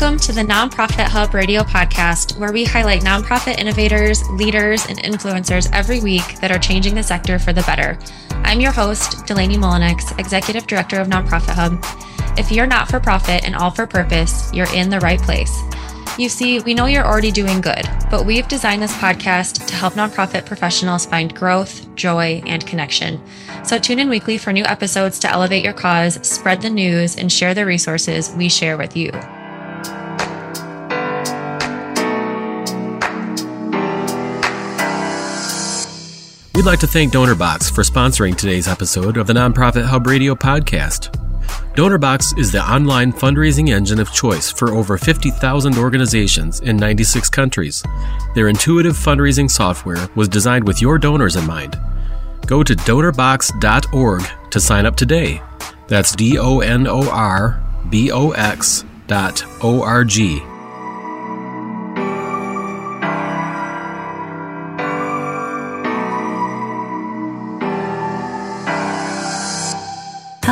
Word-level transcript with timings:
Welcome 0.00 0.18
to 0.20 0.32
the 0.32 0.40
Nonprofit 0.40 1.08
Hub 1.08 1.34
Radio 1.34 1.60
podcast, 1.60 2.38
where 2.38 2.52
we 2.52 2.64
highlight 2.64 3.02
nonprofit 3.02 3.58
innovators, 3.58 4.26
leaders, 4.30 4.86
and 4.86 4.98
influencers 5.00 5.68
every 5.74 6.00
week 6.00 6.40
that 6.40 6.50
are 6.50 6.58
changing 6.58 6.94
the 6.94 7.02
sector 7.02 7.38
for 7.38 7.52
the 7.52 7.60
better. 7.64 7.98
I'm 8.42 8.60
your 8.60 8.72
host, 8.72 9.26
Delaney 9.26 9.58
Mullennix, 9.58 10.18
Executive 10.18 10.66
Director 10.66 10.98
of 11.02 11.08
Nonprofit 11.08 11.50
Hub. 11.50 11.84
If 12.38 12.50
you're 12.50 12.66
not 12.66 12.88
for 12.88 12.98
profit 12.98 13.44
and 13.44 13.54
all 13.54 13.70
for 13.70 13.86
purpose, 13.86 14.50
you're 14.54 14.74
in 14.74 14.88
the 14.88 15.00
right 15.00 15.20
place. 15.20 15.54
You 16.16 16.30
see, 16.30 16.60
we 16.60 16.72
know 16.72 16.86
you're 16.86 17.06
already 17.06 17.30
doing 17.30 17.60
good, 17.60 17.86
but 18.10 18.24
we've 18.24 18.48
designed 18.48 18.80
this 18.80 18.96
podcast 18.96 19.66
to 19.66 19.74
help 19.74 19.94
nonprofit 19.94 20.46
professionals 20.46 21.04
find 21.04 21.36
growth, 21.36 21.94
joy, 21.94 22.42
and 22.46 22.66
connection. 22.66 23.22
So 23.64 23.78
tune 23.78 23.98
in 23.98 24.08
weekly 24.08 24.38
for 24.38 24.50
new 24.50 24.64
episodes 24.64 25.18
to 25.18 25.30
elevate 25.30 25.62
your 25.62 25.74
cause, 25.74 26.26
spread 26.26 26.62
the 26.62 26.70
news, 26.70 27.16
and 27.16 27.30
share 27.30 27.52
the 27.52 27.66
resources 27.66 28.30
we 28.30 28.48
share 28.48 28.78
with 28.78 28.96
you. 28.96 29.12
We'd 36.60 36.66
like 36.66 36.80
to 36.80 36.86
thank 36.86 37.14
DonorBox 37.14 37.74
for 37.74 37.80
sponsoring 37.80 38.36
today's 38.36 38.68
episode 38.68 39.16
of 39.16 39.26
the 39.26 39.32
Nonprofit 39.32 39.86
Hub 39.86 40.06
Radio 40.06 40.34
podcast. 40.34 41.10
DonorBox 41.74 42.38
is 42.38 42.52
the 42.52 42.62
online 42.62 43.14
fundraising 43.14 43.70
engine 43.70 43.98
of 43.98 44.12
choice 44.12 44.52
for 44.52 44.72
over 44.72 44.98
50,000 44.98 45.78
organizations 45.78 46.60
in 46.60 46.76
96 46.76 47.30
countries. 47.30 47.82
Their 48.34 48.48
intuitive 48.48 48.94
fundraising 48.94 49.50
software 49.50 50.06
was 50.14 50.28
designed 50.28 50.66
with 50.66 50.82
your 50.82 50.98
donors 50.98 51.36
in 51.36 51.46
mind. 51.46 51.80
Go 52.46 52.62
to 52.62 52.76
donorbox.org 52.76 54.50
to 54.50 54.60
sign 54.60 54.84
up 54.84 54.96
today. 54.96 55.40
That's 55.88 56.14
D 56.14 56.38
O 56.38 56.60
N 56.60 56.86
O 56.86 57.08
R 57.08 57.58
B 57.88 58.12
O 58.12 58.32
X 58.32 58.84
dot 59.06 59.42
O 59.64 59.82
R 59.82 60.04
G. 60.04 60.42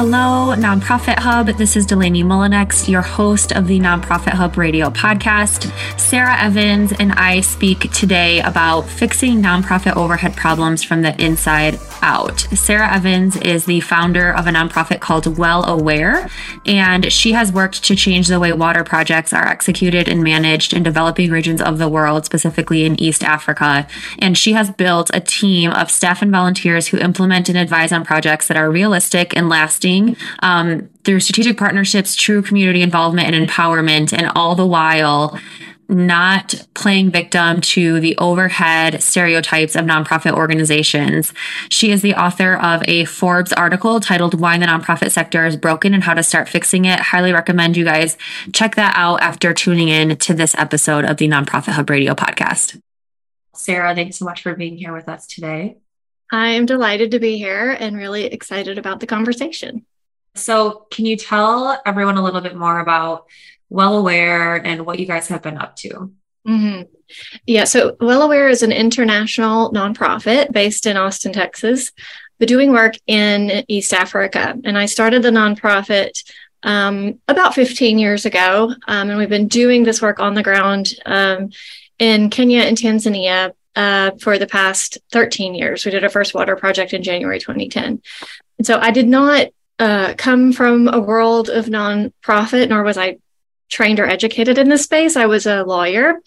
Hello, 0.00 0.54
Nonprofit 0.54 1.18
Hub. 1.18 1.48
This 1.48 1.74
is 1.74 1.84
Delaney 1.84 2.22
Mullennix, 2.22 2.88
your 2.88 3.02
host 3.02 3.50
of 3.50 3.66
the 3.66 3.80
Nonprofit 3.80 4.32
Hub 4.32 4.56
radio 4.56 4.91
podcast. 4.91 5.72
Sarah 5.98 6.41
Evans 6.41 6.92
and 7.00 7.10
I 7.14 7.41
speak 7.41 7.91
today 7.91 8.41
about 8.42 8.82
fixing 8.82 9.42
nonprofit 9.42 9.96
overhead 9.96 10.36
problems 10.36 10.84
from 10.84 11.02
the 11.02 11.20
inside 11.20 11.80
out. 12.02 12.41
Sarah 12.41 12.94
Evans 12.94 13.36
is 13.36 13.64
the 13.64 13.80
founder 13.80 14.30
of 14.30 14.46
a 14.46 14.50
nonprofit 14.50 15.00
called 15.00 15.38
Well 15.38 15.64
Aware, 15.64 16.28
and 16.66 17.12
she 17.12 17.32
has 17.32 17.52
worked 17.52 17.84
to 17.84 17.96
change 17.96 18.28
the 18.28 18.41
way 18.41 18.52
water 18.52 18.84
projects 18.84 19.32
are 19.32 19.46
executed 19.46 20.08
and 20.08 20.22
managed 20.22 20.72
in 20.72 20.82
developing 20.82 21.30
regions 21.30 21.60
of 21.60 21.78
the 21.78 21.88
world, 21.88 22.24
specifically 22.24 22.84
in 22.84 23.00
East 23.00 23.22
Africa. 23.22 23.86
And 24.19 24.36
she 24.36 24.52
has 24.52 24.70
built 24.70 25.10
a 25.12 25.20
team 25.20 25.70
of 25.72 25.91
staff 25.91 26.22
and 26.22 26.30
volunteers 26.30 26.88
who 26.88 26.98
implement 26.98 27.48
and 27.48 27.58
advise 27.58 27.92
on 27.92 28.04
projects 28.04 28.48
that 28.48 28.56
are 28.56 28.70
realistic 28.70 29.36
and 29.36 29.48
lasting 29.48 30.16
um, 30.41 30.88
through 31.04 31.20
strategic 31.20 31.56
partnerships, 31.56 32.14
true 32.14 32.42
community 32.42 32.82
involvement 32.82 33.34
and 33.34 33.48
empowerment, 33.48 34.12
and 34.12 34.30
all 34.34 34.54
the 34.54 34.66
while 34.66 35.38
not 35.89 36.67
playing 36.75 37.11
victim 37.11 37.61
to 37.61 37.98
the 38.00 38.17
overhead 38.19 39.03
stereotypes 39.03 39.75
of 39.75 39.84
nonprofit 39.86 40.33
organizations. 40.33 41.33
She 41.70 41.91
is 41.91 42.03
the 42.03 42.14
author 42.14 42.55
of 42.56 42.83
a 42.86 43.06
Forbes 43.06 43.53
article 43.53 44.00
titled 44.00 44.39
Why 44.39 44.59
the 44.59 44.66
Nonprofit 44.66 45.11
Sector 45.11 45.47
is 45.47 45.56
Broken 45.56 45.94
and 45.94 46.05
How 46.05 46.14
to 46.14 46.22
Start 46.22 46.48
Fixing 46.48 46.84
It. 46.84 47.00
Highly 47.00 47.33
recommend 47.33 47.77
you 47.77 47.84
guys 47.84 48.19
check 48.53 48.75
that 48.77 48.94
out 48.97 49.22
after 49.22 49.55
tuning 49.55 49.89
in 49.89 50.16
to 50.19 50.34
this 50.34 50.55
episode 50.56 51.05
of 51.05 51.16
the 51.16 51.28
Nonprofit 51.28 51.72
Hub 51.72 51.89
Radio 51.89 52.14
podcast. 52.14 52.81
Sarah, 53.55 53.94
thanks 53.94 54.19
so 54.19 54.25
much 54.25 54.43
for 54.43 54.54
being 54.54 54.77
here 54.77 54.93
with 54.93 55.09
us 55.09 55.27
today. 55.27 55.78
I 56.31 56.48
am 56.48 56.66
delighted 56.66 57.12
to 57.12 57.19
be 57.19 57.38
here 57.38 57.71
and 57.71 57.97
really 57.97 58.27
excited 58.27 58.77
about 58.77 59.00
the 59.00 59.06
conversation. 59.06 59.87
So, 60.34 60.87
can 60.91 61.06
you 61.06 61.16
tell 61.16 61.81
everyone 61.84 62.16
a 62.16 62.22
little 62.22 62.41
bit 62.41 62.56
more 62.56 62.81
about 62.81 63.27
Well 63.69 63.99
Aware 63.99 64.56
and 64.56 64.87
what 64.87 64.99
you 64.99 65.06
guys 65.06 65.28
have 65.28 65.43
been 65.43 65.59
up 65.59 65.77
to? 65.77 66.12
Mm-hmm. 66.47 66.83
Yeah, 67.47 67.65
so 67.65 67.97
Well 68.00 68.22
Aware 68.22 68.49
is 68.49 68.62
an 68.62 68.72
international 68.72 69.72
nonprofit 69.72 70.53
based 70.53 70.87
in 70.87 70.97
Austin, 70.97 71.33
Texas, 71.33 71.93
but 72.39 72.49
doing 72.49 72.72
work 72.72 72.94
in 73.06 73.65
East 73.69 73.93
Africa. 73.93 74.56
And 74.65 74.78
I 74.78 74.87
started 74.87 75.22
the 75.22 75.31
nonprofit 75.31 76.11
um, 76.62 77.21
about 77.28 77.55
15 77.55 77.99
years 77.99 78.27
ago, 78.27 78.72
um, 78.87 79.10
and 79.10 79.19
we've 79.19 79.28
been 79.28 79.49
doing 79.49 79.84
this 79.84 80.03
work 80.03 80.21
on 80.21 80.34
the 80.34 80.43
ground 80.43 80.91
um, 81.06 81.50
in 81.99 82.31
Kenya 82.31 82.62
and 82.62 82.77
Tanzania 82.77 83.53
uh, 83.77 84.10
for 84.21 84.39
the 84.39 84.47
past 84.47 84.99
13 85.12 85.55
years. 85.55 85.84
We 85.84 85.93
did 85.93 86.03
our 86.03 86.10
first 86.10 86.34
water 86.34 86.56
project 86.56 86.93
in 86.93 87.03
January 87.03 87.39
2010. 87.39 88.03
And 88.59 88.66
so 88.66 88.78
I 88.78 88.91
did 88.91 89.06
not 89.06 89.49
uh, 89.78 90.15
come 90.16 90.53
from 90.53 90.89
a 90.89 91.00
world 91.00 91.49
of 91.49 91.66
nonprofit, 91.66 92.69
nor 92.69 92.83
was 92.83 92.99
I 92.99 93.19
trained 93.69 94.00
or 94.00 94.06
educated 94.06 94.59
in 94.59 94.69
this 94.69 94.84
space. 94.84 95.16
I 95.16 95.27
was 95.27 95.47
a 95.47 95.62
lawyer, 95.62 96.21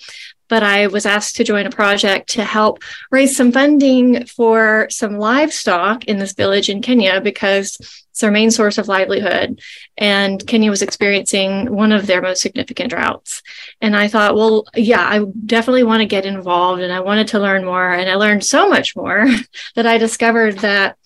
but 0.48 0.64
I 0.64 0.88
was 0.88 1.06
asked 1.06 1.38
to 1.38 1.44
join 1.44 1.66
a 1.66 1.72
project 1.72 2.30
to 2.32 2.44
help 2.44 2.84
raise 3.10 3.36
some 3.36 3.52
funding 3.52 4.26
for 4.26 4.88
some 4.90 5.18
livestock 5.18 6.06
in 6.06 6.20
this 6.20 6.34
village 6.34 6.70
in 6.70 6.82
Kenya 6.82 7.22
because 7.22 7.78
it's 7.80 8.20
their 8.20 8.32
main 8.32 8.52
source 8.52 8.78
of 8.78 8.90
livelihood. 8.90 9.62
And 9.98 10.46
Kenya 10.46 10.70
was 10.70 10.82
experiencing 10.82 11.74
one 11.74 11.92
of 11.92 12.06
their 12.06 12.22
most 12.22 12.42
significant 12.42 12.90
droughts. 12.90 13.42
And 13.80 13.96
I 13.96 14.10
thought, 14.10 14.36
well, 14.36 14.66
yeah, 14.76 15.08
I 15.08 15.24
definitely 15.46 15.84
want 15.84 16.02
to 16.02 16.06
get 16.06 16.26
involved 16.26 16.82
and 16.82 16.92
I 16.92 17.00
wanted 17.00 17.30
to 17.30 17.40
learn 17.40 17.64
more. 17.64 17.90
And 17.90 18.10
I 18.10 18.16
learned 18.16 18.44
so 18.44 18.70
much 18.70 18.96
more 18.96 19.26
that 19.76 19.88
I 19.88 19.98
discovered 19.98 20.60
that 20.60 20.98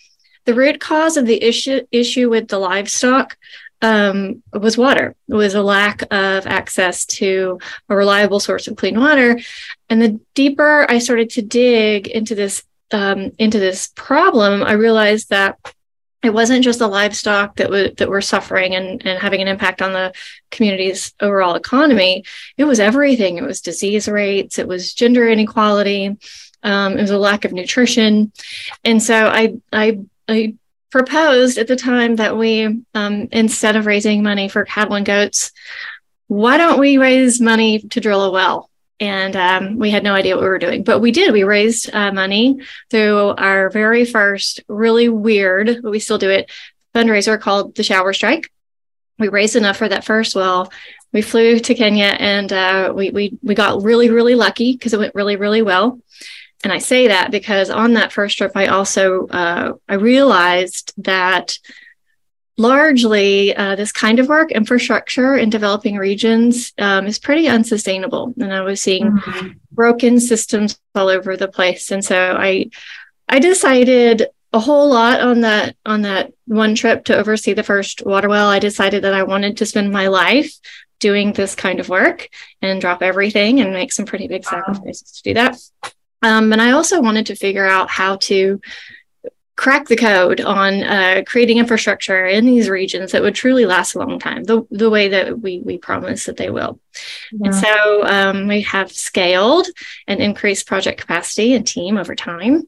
the 0.46 0.54
root 0.54 0.80
cause 0.80 1.18
of 1.18 1.26
the 1.26 1.42
issue 1.44 1.82
issue 1.92 2.30
with 2.30 2.48
the 2.48 2.60
livestock 2.60 3.38
um, 3.82 4.42
was 4.54 4.78
water. 4.78 5.16
It 5.28 5.36
was 5.36 5.54
a 5.54 5.62
lack 5.62 6.02
of 6.12 6.48
access 6.48 7.06
to 7.06 7.60
a 7.90 7.96
reliable 7.96 8.40
source 8.40 8.68
of 8.68 8.78
clean 8.78 9.00
water. 9.00 9.40
And 9.90 10.02
the 10.02 10.20
deeper 10.34 10.90
I 10.90 11.00
started 11.00 11.30
to 11.32 11.42
dig 11.42 12.08
into 12.08 12.36
this 12.36 12.64
um, 12.92 13.32
into 13.40 13.60
this 13.60 13.92
problem, 13.96 14.64
I 14.64 14.74
realized 14.74 15.30
that 15.30 15.58
it 16.24 16.34
wasn't 16.34 16.64
just 16.64 16.80
the 16.80 16.88
livestock 16.88 17.58
that 17.58 17.70
was 17.70 17.92
that 17.98 18.10
were 18.10 18.22
suffering 18.22 18.74
and, 18.74 19.06
and 19.06 19.20
having 19.20 19.42
an 19.42 19.48
impact 19.48 19.82
on 19.82 19.94
the 19.94 20.14
community's 20.50 21.14
overall 21.20 21.56
economy. 21.56 22.24
It 22.58 22.64
was 22.64 22.80
everything. 22.80 23.38
It 23.38 23.44
was 23.44 23.62
disease 23.62 24.08
rates. 24.08 24.58
It 24.58 24.68
was 24.68 24.94
gender 24.94 25.28
inequality. 25.28 26.18
Um, 26.64 26.98
it 26.98 27.02
was 27.02 27.12
a 27.12 27.20
lack 27.20 27.46
of 27.46 27.54
nutrition, 27.54 28.32
and 28.84 29.02
so 29.04 29.28
I 29.28 29.56
I 29.72 30.00
I 30.28 30.56
proposed 30.91 31.58
at 31.58 31.68
the 31.68 31.75
time 31.75 32.18
that 32.18 32.38
we 32.38 32.84
um, 32.94 33.28
instead 33.31 33.75
of 33.75 33.86
raising 33.86 34.24
money 34.24 34.47
for 34.47 34.66
cattle 34.66 34.96
and 34.96 35.06
goats, 35.06 35.52
why 36.28 36.58
don't 36.58 36.80
we 36.80 36.97
raise 36.97 37.41
money 37.41 37.80
to 37.80 38.00
drill 38.00 38.24
a 38.24 38.31
well? 38.31 38.69
and 39.00 39.35
um, 39.35 39.78
we 39.78 39.90
had 39.90 40.03
no 40.03 40.14
idea 40.14 40.35
what 40.35 40.44
we 40.44 40.50
were 40.50 40.59
doing 40.59 40.84
but 40.84 41.00
we 41.00 41.12
did. 41.12 41.34
We 41.34 41.44
raised 41.44 41.94
uh, 41.94 42.12
money 42.12 42.59
through 42.90 43.30
our 43.38 43.69
very 43.69 44.06
first 44.06 44.62
really 44.68 45.09
weird 45.09 45.80
but 45.81 45.91
we 45.91 46.00
still 46.00 46.18
do 46.18 46.30
it 46.30 46.50
fundraiser 46.94 47.40
called 47.40 47.75
the 47.75 47.84
shower 47.84 48.14
strike. 48.14 48.52
We 49.19 49.28
raised 49.28 49.56
enough 49.56 49.78
for 49.78 49.88
that 49.88 50.06
first 50.06 50.35
well. 50.35 50.72
We 51.12 51.22
flew 51.22 51.59
to 51.59 51.75
kenya 51.75 52.16
and 52.19 52.52
uh, 52.52 52.94
we, 52.96 53.09
we 53.12 53.38
we 53.44 53.56
got 53.56 53.84
really 53.84 54.09
really 54.09 54.35
lucky 54.35 54.74
because 54.74 54.94
it 54.94 55.00
went 55.00 55.16
really 55.16 55.35
really 55.35 55.62
well 55.62 56.00
and 56.66 56.74
i 56.74 56.80
say 56.80 57.08
that 57.08 57.31
because 57.31 57.70
on 57.70 57.94
that 57.94 58.12
first 58.12 58.38
trip 58.38 58.52
i 58.56 58.68
also 58.68 59.28
uh, 59.28 59.72
i 59.88 59.94
realized 59.94 60.92
that 60.98 61.58
largely 62.58 63.56
uh, 63.56 63.76
this 63.76 63.92
kind 63.92 64.20
of 64.20 64.28
work 64.28 64.52
infrastructure 64.52 65.35
in 65.35 65.50
developing 65.50 65.97
regions 65.97 66.73
um, 66.79 67.06
is 67.06 67.20
pretty 67.20 67.47
unsustainable. 67.47 68.34
And 68.40 68.53
i 68.53 68.62
was 68.62 68.82
seeing 68.82 69.12
mm-hmm. 69.12 69.50
broken 69.72 70.20
systems 70.20 70.79
all 70.94 71.09
over 71.09 71.35
the 71.35 71.47
place. 71.47 71.91
And 71.91 72.03
so 72.03 72.35
i 72.38 72.70
i 73.28 73.40
decided 73.40 74.28
a 74.53 74.59
whole 74.59 74.90
lot 74.90 75.20
on 75.20 75.41
that 75.41 75.76
on 75.85 76.03
that 76.03 76.32
one 76.46 76.76
trip 76.76 77.06
to 77.06 77.17
oversee 77.17 77.53
the 77.53 77.64
first 77.64 78.06
water 78.06 78.29
well. 78.29 78.50
I 78.50 78.59
decided 78.59 79.03
that 79.03 79.14
i 79.14 79.23
wanted 79.23 79.58
to 79.58 79.66
spend 79.66 79.91
my 79.91 80.08
life 80.08 80.53
doing 81.00 81.34
this 81.34 81.56
kind 81.56 81.82
of 81.82 81.90
work 81.90 82.29
and 82.62 82.79
drop 82.79 83.02
everything 83.02 83.59
and 83.59 83.73
make 83.73 83.91
some 83.91 84.06
pretty 84.06 84.29
big 84.29 84.46
sacrifices 84.46 85.12
to 85.12 85.23
do 85.23 85.34
that 85.34 85.58
um, 86.26 86.52
and 86.52 86.62
i 86.62 86.72
also 86.72 87.02
wanted 87.02 87.26
to 87.26 87.36
figure 87.36 87.66
out 87.66 87.90
how 87.90 88.16
to 88.18 88.60
crack 89.56 89.88
the 89.88 89.96
code 89.96 90.42
on 90.42 90.84
uh, 90.84 91.24
creating 91.26 91.60
infrastructure 91.60 92.26
in 92.26 92.46
these 92.46 92.70
regions 92.70 93.12
that 93.12 93.22
would 93.22 93.36
truly 93.36 93.66
last 93.66 93.96
a 93.96 94.00
long 94.00 94.20
time, 94.20 94.44
the, 94.44 94.68
the 94.70 94.90
way 94.90 95.08
that 95.08 95.40
we, 95.40 95.62
we 95.62 95.78
promise 95.78 96.26
that 96.26 96.36
they 96.36 96.50
will. 96.50 96.80
Yeah. 97.32 97.48
And 97.48 97.56
so 97.56 98.06
um, 98.06 98.48
we 98.48 98.62
have 98.62 98.92
scaled 98.92 99.68
and 100.08 100.20
increased 100.20 100.68
project 100.68 101.00
capacity 101.00 101.54
and 101.54 101.66
team 101.66 101.98
over 101.98 102.16
time. 102.16 102.64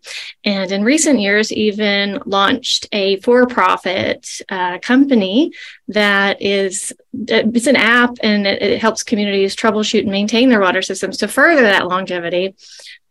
And 0.46 0.72
in 0.72 0.84
recent 0.84 1.20
years, 1.20 1.52
even 1.52 2.20
launched 2.26 2.88
a 2.94 3.18
for 3.18 3.48
profit 3.48 4.42
uh, 4.50 4.80
company 4.80 5.52
that 5.90 6.42
is 6.42 6.94
it's 7.28 7.68
an 7.68 7.76
app 7.76 8.12
and 8.22 8.46
it, 8.46 8.62
it, 8.62 8.80
helps 8.80 9.02
communities 9.02 9.56
troubleshoot 9.56 10.02
and 10.02 10.12
maintain 10.12 10.50
their 10.50 10.60
water 10.60 10.82
systems 10.82 11.18
to 11.18 11.28
further 11.28 11.64
that 11.64 11.88
longevity 11.88 12.54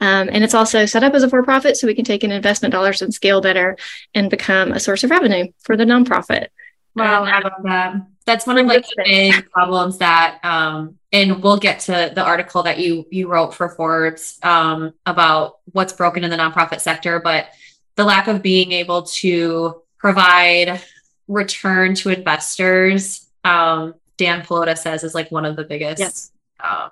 um, 0.00 0.28
and 0.30 0.44
it's 0.44 0.54
also 0.54 0.84
set 0.86 1.02
up 1.02 1.14
as 1.14 1.22
a 1.22 1.30
for 1.30 1.42
profit 1.42 1.76
so 1.76 1.86
we 1.86 1.94
can 1.94 2.04
take 2.04 2.22
in 2.22 2.30
investment 2.30 2.72
dollars 2.72 3.02
and 3.02 3.14
scale 3.14 3.40
better 3.40 3.76
and 4.14 4.30
become 4.30 4.72
a 4.72 4.80
source 4.80 5.04
of 5.04 5.10
revenue 5.10 5.48
for 5.60 5.76
the 5.76 5.84
nonprofit. 5.84 6.48
Wow, 6.94 7.22
um, 7.22 7.28
I 7.28 7.40
love 7.40 7.62
that. 7.64 7.94
That's 8.24 8.46
one 8.46 8.58
of 8.58 8.66
like 8.66 8.84
the 8.84 9.02
big 9.04 9.50
problems 9.50 9.98
that 9.98 10.40
um, 10.42 10.98
and 11.12 11.42
we'll 11.42 11.58
get 11.58 11.80
to 11.80 12.12
the 12.14 12.24
article 12.24 12.62
that 12.64 12.78
you 12.78 13.06
you 13.10 13.28
wrote 13.28 13.54
for 13.54 13.68
Forbes 13.68 14.38
um, 14.42 14.92
about 15.06 15.58
what's 15.72 15.92
broken 15.92 16.24
in 16.24 16.30
the 16.30 16.36
nonprofit 16.36 16.80
sector, 16.80 17.20
but 17.20 17.48
the 17.94 18.04
lack 18.04 18.28
of 18.28 18.42
being 18.42 18.72
able 18.72 19.02
to 19.02 19.82
provide 19.98 20.82
return 21.28 21.94
to 21.94 22.10
investors, 22.10 23.26
um, 23.44 23.94
Dan 24.16 24.42
Pallotta 24.42 24.76
says 24.76 25.04
is 25.04 25.14
like 25.14 25.30
one 25.30 25.44
of 25.44 25.56
the 25.56 25.64
biggest 25.64 26.00
yes. 26.00 26.30
um, 26.62 26.90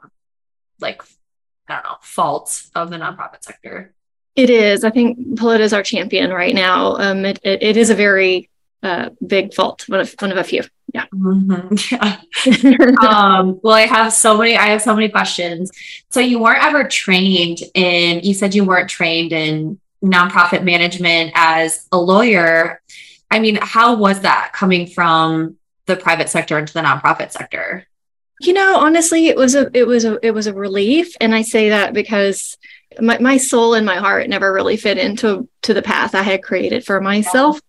like 0.81 1.03
I 1.69 1.75
don't 1.75 1.85
know, 1.85 1.97
fault 2.03 2.63
of 2.75 2.91
the 2.91 2.97
nonprofit 2.97 3.43
sector. 3.43 3.95
It 4.37 4.51
is. 4.51 4.85
I 4.85 4.91
think 4.91 5.19
Pallotta 5.39 5.61
is 5.61 5.73
our 5.73 5.83
champion 5.83 6.31
right 6.31 6.55
now. 6.55 6.97
Um, 6.97 7.25
it, 7.25 7.39
it, 7.43 7.63
it 7.63 7.77
is 7.77 7.91
a 7.91 7.95
very 7.95 8.51
uh, 8.83 9.11
big 9.27 9.55
fault, 9.55 9.85
one 9.89 10.01
of 10.01 10.15
one 10.19 10.33
of 10.33 10.39
a 10.39 10.45
few. 10.45 10.63
Yeah. 10.93 11.07
Mm-hmm. 11.15 12.67
yeah. 12.67 13.09
um, 13.09 13.61
well, 13.63 13.75
I 13.75 13.83
have 13.83 14.13
so 14.13 14.37
many. 14.37 14.57
I 14.57 14.67
have 14.67 14.83
so 14.83 14.95
many 14.95 15.09
questions. 15.09 15.71
So 16.11 16.21
you 16.21 16.39
weren't 16.39 16.63
ever 16.63 16.85
trained 16.85 17.61
in. 17.75 18.21
You 18.21 18.35
said 18.35 18.55
you 18.55 18.65
weren't 18.65 18.91
trained 18.91 19.33
in 19.33 19.81
nonprofit 20.03 20.63
management 20.65 21.33
as 21.35 21.89
a 21.93 21.99
lawyer. 21.99 22.83
I 23.31 23.39
mean, 23.41 23.59
how 23.61 23.97
was 23.97 24.21
that 24.21 24.53
coming 24.53 24.87
from 24.87 25.57
the 25.87 25.97
private 25.97 26.29
sector 26.29 26.59
into 26.59 26.73
the 26.73 26.81
nonprofit 26.81 27.33
sector? 27.33 27.87
You 28.41 28.53
know, 28.53 28.77
honestly, 28.79 29.29
it 29.29 29.37
was 29.37 29.55
a 29.55 29.71
it 29.73 29.87
was 29.87 30.05
a 30.05 30.19
it 30.27 30.33
was 30.33 30.47
a 30.47 30.55
relief, 30.55 31.15
and 31.21 31.35
I 31.35 31.43
say 31.43 31.69
that 31.71 31.95
because 31.95 32.57
my 33.01 33.19
my 33.19 33.37
soul 33.37 33.75
and 33.75 33.87
my 33.87 33.97
heart 33.97 34.29
never 34.29 34.53
really 34.53 34.77
fit 34.77 34.99
into 34.99 35.49
to 35.63 35.75
the 35.75 35.83
path 35.83 36.15
I 36.15 36.23
had 36.23 36.43
created 36.43 36.85
for 36.85 37.01
myself. 37.01 37.61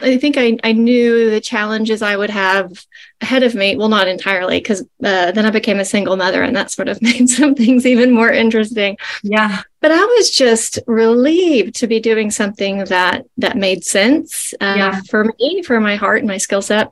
I 0.00 0.18
think 0.18 0.36
I, 0.36 0.56
I 0.64 0.72
knew 0.72 1.30
the 1.30 1.40
challenges 1.40 2.02
I 2.02 2.16
would 2.16 2.30
have 2.30 2.84
ahead 3.20 3.42
of 3.42 3.54
me. 3.54 3.76
Well, 3.76 3.88
not 3.88 4.08
entirely, 4.08 4.58
because 4.58 4.82
uh, 4.82 5.30
then 5.30 5.46
I 5.46 5.50
became 5.50 5.78
a 5.78 5.84
single 5.84 6.16
mother, 6.16 6.42
and 6.42 6.56
that 6.56 6.70
sort 6.70 6.88
of 6.88 7.00
made 7.02 7.28
some 7.28 7.54
things 7.54 7.86
even 7.86 8.10
more 8.10 8.30
interesting. 8.30 8.96
Yeah, 9.22 9.62
but 9.80 9.92
I 9.92 10.04
was 10.04 10.30
just 10.30 10.78
relieved 10.86 11.76
to 11.76 11.86
be 11.86 12.00
doing 12.00 12.30
something 12.30 12.84
that 12.86 13.26
that 13.36 13.56
made 13.56 13.84
sense 13.84 14.52
uh, 14.60 14.74
yeah. 14.76 15.00
for 15.08 15.32
me, 15.38 15.62
for 15.62 15.78
my 15.78 15.96
heart 15.96 16.18
and 16.18 16.28
my 16.28 16.38
skill 16.38 16.62
set 16.62 16.90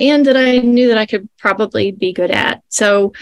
and 0.00 0.26
that 0.26 0.36
I 0.36 0.58
knew 0.58 0.88
that 0.88 0.98
I 0.98 1.06
could 1.06 1.28
probably 1.38 1.92
be 1.92 2.12
good 2.12 2.30
at. 2.30 2.62
So 2.68 3.12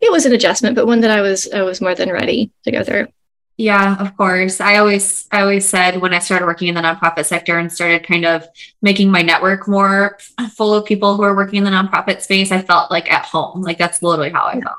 it 0.00 0.12
was 0.12 0.26
an 0.26 0.32
adjustment, 0.32 0.76
but 0.76 0.86
one 0.86 1.00
that 1.00 1.10
I 1.10 1.20
was 1.20 1.50
I 1.52 1.62
was 1.62 1.80
more 1.80 1.94
than 1.94 2.10
ready 2.10 2.50
to 2.64 2.70
go 2.70 2.84
through. 2.84 3.08
Yeah, 3.56 3.96
of 4.00 4.16
course. 4.16 4.60
I 4.60 4.76
always 4.78 5.28
I 5.30 5.42
always 5.42 5.68
said 5.68 6.00
when 6.00 6.12
I 6.12 6.18
started 6.18 6.46
working 6.46 6.68
in 6.68 6.74
the 6.74 6.80
nonprofit 6.80 7.24
sector 7.26 7.58
and 7.58 7.72
started 7.72 8.06
kind 8.06 8.26
of 8.26 8.46
making 8.82 9.10
my 9.10 9.22
network 9.22 9.68
more 9.68 10.18
full 10.56 10.74
of 10.74 10.84
people 10.84 11.16
who 11.16 11.22
are 11.22 11.36
working 11.36 11.58
in 11.58 11.64
the 11.64 11.70
nonprofit 11.70 12.20
space, 12.20 12.50
I 12.50 12.62
felt 12.62 12.90
like 12.90 13.10
at 13.10 13.24
home. 13.24 13.62
Like 13.62 13.78
that's 13.78 14.02
literally 14.02 14.30
how 14.30 14.46
I 14.46 14.60
felt. 14.60 14.76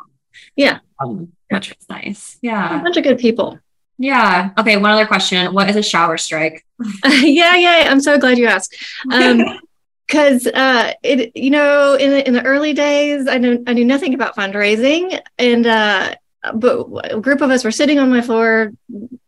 Yeah. 0.55 0.79
Um, 0.99 1.31
which 1.49 1.69
was 1.69 1.89
nice. 1.89 2.37
Yeah. 2.41 2.79
A 2.79 2.83
bunch 2.83 2.97
of 2.97 3.03
good 3.03 3.17
people. 3.17 3.59
Yeah. 3.97 4.49
Okay. 4.57 4.75
One 4.75 4.91
other 4.91 5.05
question. 5.05 5.53
What 5.53 5.69
is 5.69 5.77
a 5.77 5.83
shower 5.83 6.17
strike? 6.17 6.65
yeah, 7.05 7.55
yeah. 7.55 7.87
I'm 7.89 8.01
so 8.01 8.17
glad 8.17 8.37
you 8.37 8.47
asked. 8.47 8.75
Um, 9.11 9.41
because 10.07 10.45
uh, 10.47 10.93
it 11.03 11.31
you 11.35 11.49
know 11.49 11.95
in 11.95 12.11
the, 12.11 12.27
in 12.27 12.33
the 12.33 12.43
early 12.43 12.73
days 12.73 13.27
I 13.27 13.37
knew 13.37 13.63
I 13.67 13.73
knew 13.73 13.85
nothing 13.85 14.13
about 14.13 14.35
fundraising 14.35 15.19
and 15.37 15.65
uh, 15.65 16.15
but 16.53 16.87
a 17.11 17.19
group 17.19 17.41
of 17.41 17.49
us 17.49 17.63
were 17.63 17.71
sitting 17.71 17.99
on 17.99 18.09
my 18.09 18.21
floor 18.21 18.71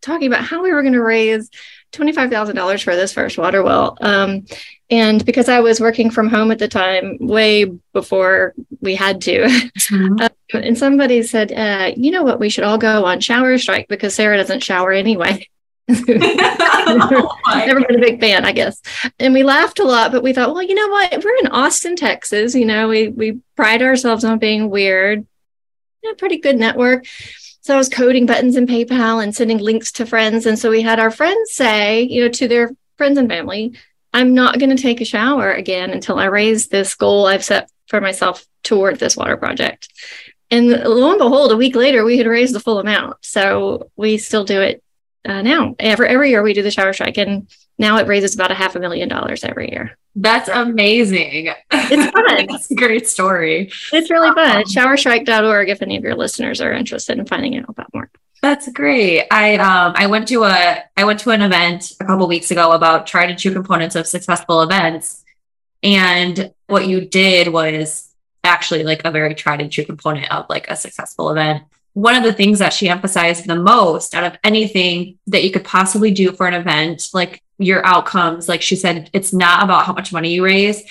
talking 0.01 0.27
about 0.27 0.43
how 0.43 0.61
we 0.63 0.71
were 0.71 0.81
going 0.81 0.93
to 0.93 1.01
raise 1.01 1.49
twenty 1.91 2.11
five 2.11 2.29
thousand 2.29 2.55
dollars 2.55 2.81
for 2.81 2.95
this 2.95 3.13
first 3.13 3.37
water 3.37 3.63
well. 3.63 3.97
Um, 4.01 4.45
and 4.89 5.25
because 5.25 5.49
I 5.49 5.59
was 5.59 5.81
working 5.81 6.09
from 6.09 6.29
home 6.29 6.51
at 6.51 6.59
the 6.59 6.67
time, 6.67 7.17
way 7.19 7.65
before 7.93 8.53
we 8.81 8.95
had 8.95 9.21
to, 9.21 9.43
mm-hmm. 9.43 10.19
um, 10.21 10.29
and 10.53 10.77
somebody 10.77 11.23
said, 11.23 11.51
uh, 11.51 11.91
"You 11.97 12.11
know 12.11 12.23
what? 12.23 12.39
We 12.39 12.49
should 12.49 12.63
all 12.63 12.77
go 12.77 13.05
on 13.05 13.19
shower 13.19 13.57
strike 13.57 13.87
because 13.87 14.15
Sarah 14.15 14.37
doesn't 14.37 14.63
shower 14.63 14.91
anyway." 14.91 15.47
Oh 15.89 17.37
Never 17.47 17.81
been 17.81 17.95
a 17.95 18.05
big 18.05 18.19
fan, 18.19 18.45
I 18.45 18.51
guess. 18.51 18.81
And 19.19 19.33
we 19.33 19.43
laughed 19.43 19.79
a 19.79 19.83
lot, 19.83 20.11
but 20.11 20.23
we 20.23 20.33
thought, 20.33 20.53
well, 20.53 20.63
you 20.63 20.75
know 20.75 20.87
what? 20.87 21.23
We're 21.23 21.37
in 21.37 21.47
Austin, 21.47 21.95
Texas. 21.95 22.55
You 22.55 22.65
know, 22.65 22.87
we 22.87 23.09
we 23.09 23.39
pride 23.55 23.81
ourselves 23.81 24.23
on 24.23 24.39
being 24.39 24.69
weird. 24.69 25.25
You 26.03 26.09
know, 26.09 26.15
pretty 26.15 26.37
good 26.37 26.57
network. 26.57 27.05
So 27.61 27.73
I 27.73 27.77
was 27.77 27.89
coding 27.89 28.25
buttons 28.25 28.55
in 28.55 28.65
PayPal 28.65 29.21
and 29.21 29.35
sending 29.35 29.57
links 29.57 29.91
to 29.93 30.05
friends. 30.05 30.45
And 30.45 30.57
so 30.57 30.69
we 30.69 30.81
had 30.81 30.99
our 30.99 31.11
friends 31.11 31.53
say, 31.53 32.03
you 32.03 32.23
know, 32.23 32.29
to 32.29 32.47
their 32.47 32.71
friends 32.97 33.17
and 33.17 33.27
family, 33.27 33.73
I'm 34.13 34.33
not 34.33 34.59
going 34.59 34.75
to 34.75 34.81
take 34.81 35.01
a 35.01 35.05
shower 35.05 35.51
again 35.51 35.91
until 35.91 36.17
I 36.17 36.25
raise 36.25 36.67
this 36.67 36.95
goal 36.95 37.27
I've 37.27 37.43
set 37.43 37.69
for 37.87 37.99
myself 37.99 38.45
toward 38.63 38.99
this 38.99 39.17
water 39.17 39.37
project. 39.37 39.89
And 40.49 40.69
lo 40.69 41.09
and 41.09 41.19
behold, 41.19 41.51
a 41.51 41.57
week 41.57 41.75
later, 41.75 42.05
we 42.05 42.17
had 42.17 42.25
raised 42.25 42.55
the 42.55 42.61
full 42.61 42.79
amount. 42.79 43.17
So 43.21 43.91
we 43.97 44.17
still 44.17 44.45
do 44.45 44.61
it 44.61 44.81
uh, 45.27 45.41
now. 45.41 45.75
Every 45.79 46.07
every 46.07 46.29
year 46.29 46.41
we 46.41 46.53
do 46.53 46.63
the 46.63 46.71
shower 46.71 46.93
strike, 46.93 47.17
and 47.17 47.47
now 47.77 47.97
it 47.97 48.07
raises 48.07 48.33
about 48.35 48.51
a 48.51 48.55
half 48.55 48.75
a 48.75 48.79
million 48.79 49.09
dollars 49.09 49.43
every 49.43 49.69
year. 49.71 49.97
That's 50.15 50.49
amazing. 50.49 51.53
It's 51.71 52.11
fun. 52.11 52.47
That's 52.47 52.71
a 52.71 52.75
great 52.75 53.07
story. 53.07 53.71
It's 53.93 54.09
really 54.09 54.33
fun. 54.33 54.57
Um, 54.57 54.63
Showerstrike.org 54.63 55.69
if 55.69 55.81
any 55.81 55.97
of 55.97 56.03
your 56.03 56.15
listeners 56.15 56.59
are 56.61 56.71
interested 56.71 57.19
in 57.19 57.25
finding 57.25 57.57
out 57.57 57.65
about 57.69 57.93
more. 57.93 58.09
That's 58.41 58.71
great. 58.71 59.27
I 59.31 59.55
um 59.55 59.93
I 59.95 60.07
went 60.07 60.27
to 60.29 60.43
a 60.43 60.83
I 60.95 61.03
went 61.03 61.19
to 61.21 61.31
an 61.31 61.41
event 61.41 61.93
a 61.99 62.05
couple 62.05 62.27
weeks 62.27 62.51
ago 62.51 62.71
about 62.71 63.07
tried 63.07 63.29
and 63.29 63.37
true 63.37 63.53
components 63.53 63.95
of 63.95 64.07
successful 64.07 64.61
events. 64.61 65.23
And 65.83 66.53
what 66.67 66.87
you 66.87 67.01
did 67.05 67.49
was 67.49 68.11
actually 68.43 68.83
like 68.83 69.03
a 69.05 69.11
very 69.11 69.35
tried 69.35 69.61
and 69.61 69.71
true 69.71 69.85
component 69.85 70.31
of 70.31 70.45
like 70.49 70.69
a 70.69 70.75
successful 70.75 71.29
event 71.29 71.63
one 71.97 72.13
of 72.13 72.21
the 72.21 72.31
things 72.31 72.59
that 72.59 72.73
she 72.73 72.87
emphasized 72.87 73.47
the 73.47 73.55
most 73.55 74.13
out 74.13 74.23
of 74.23 74.37
anything 74.43 75.17
that 75.25 75.43
you 75.43 75.51
could 75.51 75.63
possibly 75.63 76.11
do 76.11 76.31
for 76.31 76.45
an 76.45 76.53
event, 76.53 77.09
like 77.11 77.41
your 77.57 77.83
outcomes, 77.83 78.47
like 78.47 78.61
she 78.61 78.75
said, 78.75 79.09
it's 79.13 79.33
not 79.33 79.63
about 79.63 79.83
how 79.83 79.93
much 79.93 80.13
money 80.13 80.35
you 80.35 80.45
raise. 80.45 80.83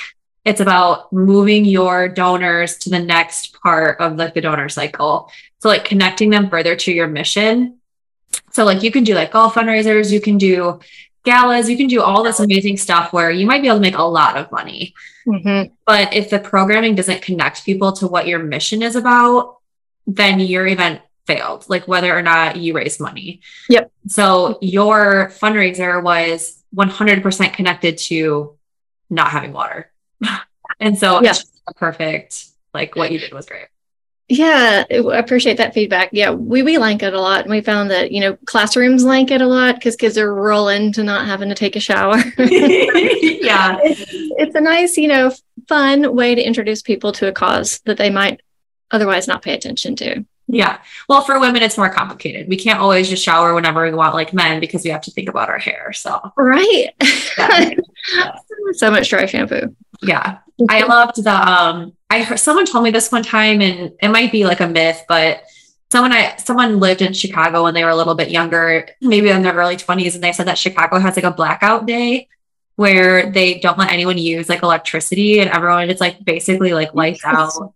It's 0.44 0.60
about 0.60 1.12
moving 1.12 1.64
your 1.64 2.08
donors 2.08 2.78
to 2.78 2.90
the 2.90 2.98
next 2.98 3.54
part 3.62 4.00
of 4.00 4.16
like 4.16 4.34
the 4.34 4.40
donor 4.40 4.68
cycle. 4.68 5.30
So 5.60 5.68
like 5.68 5.84
connecting 5.84 6.30
them 6.30 6.50
further 6.50 6.74
to 6.74 6.92
your 6.92 7.06
mission. 7.06 7.78
So 8.50 8.64
like 8.64 8.82
you 8.82 8.90
can 8.90 9.04
do 9.04 9.14
like 9.14 9.30
golf 9.30 9.54
fundraisers, 9.54 10.10
you 10.10 10.20
can 10.20 10.38
do 10.38 10.80
galas, 11.22 11.70
you 11.70 11.76
can 11.76 11.86
do 11.86 12.02
all 12.02 12.24
this 12.24 12.40
amazing 12.40 12.78
stuff 12.78 13.12
where 13.12 13.30
you 13.30 13.46
might 13.46 13.62
be 13.62 13.68
able 13.68 13.76
to 13.76 13.82
make 13.82 13.96
a 13.96 14.02
lot 14.02 14.36
of 14.36 14.50
money. 14.50 14.92
Mm-hmm. 15.24 15.72
But 15.86 16.14
if 16.14 16.30
the 16.30 16.40
programming 16.40 16.96
doesn't 16.96 17.22
connect 17.22 17.64
people 17.64 17.92
to 17.92 18.08
what 18.08 18.26
your 18.26 18.40
mission 18.40 18.82
is 18.82 18.96
about, 18.96 19.55
then 20.06 20.40
your 20.40 20.66
event 20.66 21.00
failed, 21.26 21.64
like 21.68 21.88
whether 21.88 22.16
or 22.16 22.22
not 22.22 22.56
you 22.56 22.74
raised 22.74 23.00
money. 23.00 23.40
Yep. 23.68 23.90
So 24.08 24.58
your 24.62 25.32
fundraiser 25.40 26.02
was 26.02 26.62
100% 26.74 27.52
connected 27.52 27.98
to 27.98 28.56
not 29.10 29.28
having 29.28 29.52
water. 29.52 29.90
and 30.80 30.98
so 30.98 31.22
yeah. 31.22 31.30
it's 31.30 31.44
perfect. 31.76 32.46
Like 32.72 32.94
what 32.96 33.10
you 33.10 33.18
did 33.18 33.32
was 33.32 33.46
great. 33.46 33.66
Yeah, 34.28 34.84
I 34.90 35.18
appreciate 35.18 35.58
that 35.58 35.72
feedback. 35.72 36.08
Yeah, 36.10 36.32
we 36.32 36.62
we 36.62 36.78
like 36.78 37.00
it 37.04 37.14
a 37.14 37.20
lot, 37.20 37.42
and 37.42 37.50
we 37.50 37.60
found 37.60 37.92
that 37.92 38.10
you 38.10 38.20
know 38.20 38.36
classrooms 38.44 39.04
like 39.04 39.30
it 39.30 39.40
a 39.40 39.46
lot 39.46 39.76
because 39.76 39.94
kids 39.94 40.18
are 40.18 40.34
rolling 40.34 40.90
to 40.94 41.04
not 41.04 41.26
having 41.26 41.48
to 41.48 41.54
take 41.54 41.76
a 41.76 41.80
shower. 41.80 42.16
yeah, 42.38 43.78
it's, 43.84 44.04
it's 44.08 44.54
a 44.56 44.60
nice, 44.60 44.96
you 44.96 45.06
know, 45.06 45.32
fun 45.68 46.16
way 46.16 46.34
to 46.34 46.42
introduce 46.42 46.82
people 46.82 47.12
to 47.12 47.28
a 47.28 47.32
cause 47.32 47.78
that 47.84 47.98
they 47.98 48.10
might 48.10 48.40
otherwise 48.90 49.28
not 49.28 49.42
pay 49.42 49.54
attention 49.54 49.96
to. 49.96 50.24
Yeah. 50.48 50.78
Well, 51.08 51.22
for 51.22 51.40
women, 51.40 51.62
it's 51.62 51.76
more 51.76 51.90
complicated. 51.90 52.48
We 52.48 52.56
can't 52.56 52.78
always 52.78 53.08
just 53.08 53.24
shower 53.24 53.52
whenever 53.52 53.84
we 53.84 53.92
want, 53.92 54.14
like 54.14 54.32
men, 54.32 54.60
because 54.60 54.84
we 54.84 54.90
have 54.90 55.00
to 55.02 55.10
think 55.10 55.28
about 55.28 55.48
our 55.48 55.58
hair. 55.58 55.92
So, 55.92 56.20
right. 56.36 56.90
Yeah. 57.36 57.70
so 58.74 58.90
much 58.90 59.08
dry 59.08 59.26
shampoo. 59.26 59.74
Yeah. 60.02 60.38
I 60.70 60.84
loved 60.84 61.22
the, 61.22 61.30
um, 61.32 61.94
I 62.10 62.22
heard 62.22 62.38
someone 62.38 62.64
told 62.64 62.84
me 62.84 62.90
this 62.90 63.10
one 63.10 63.24
time, 63.24 63.60
and 63.60 63.92
it 64.00 64.08
might 64.08 64.30
be 64.30 64.46
like 64.46 64.60
a 64.60 64.68
myth, 64.68 65.04
but 65.08 65.42
someone 65.90 66.12
I, 66.12 66.36
someone 66.36 66.78
lived 66.78 67.02
in 67.02 67.12
Chicago 67.12 67.64
when 67.64 67.74
they 67.74 67.82
were 67.82 67.90
a 67.90 67.96
little 67.96 68.14
bit 68.14 68.30
younger, 68.30 68.88
maybe 69.00 69.30
in 69.30 69.42
their 69.42 69.54
early 69.54 69.76
20s, 69.76 70.14
and 70.14 70.22
they 70.22 70.32
said 70.32 70.46
that 70.46 70.58
Chicago 70.58 71.00
has 71.00 71.16
like 71.16 71.24
a 71.24 71.32
blackout 71.32 71.86
day 71.86 72.28
where 72.76 73.30
they 73.32 73.58
don't 73.58 73.78
let 73.78 73.90
anyone 73.90 74.18
use 74.18 74.48
like 74.48 74.62
electricity 74.62 75.40
and 75.40 75.50
everyone 75.50 75.88
it's 75.88 76.00
like 76.00 76.22
basically 76.24 76.74
like 76.74 76.94
lights 76.94 77.24
out 77.24 77.72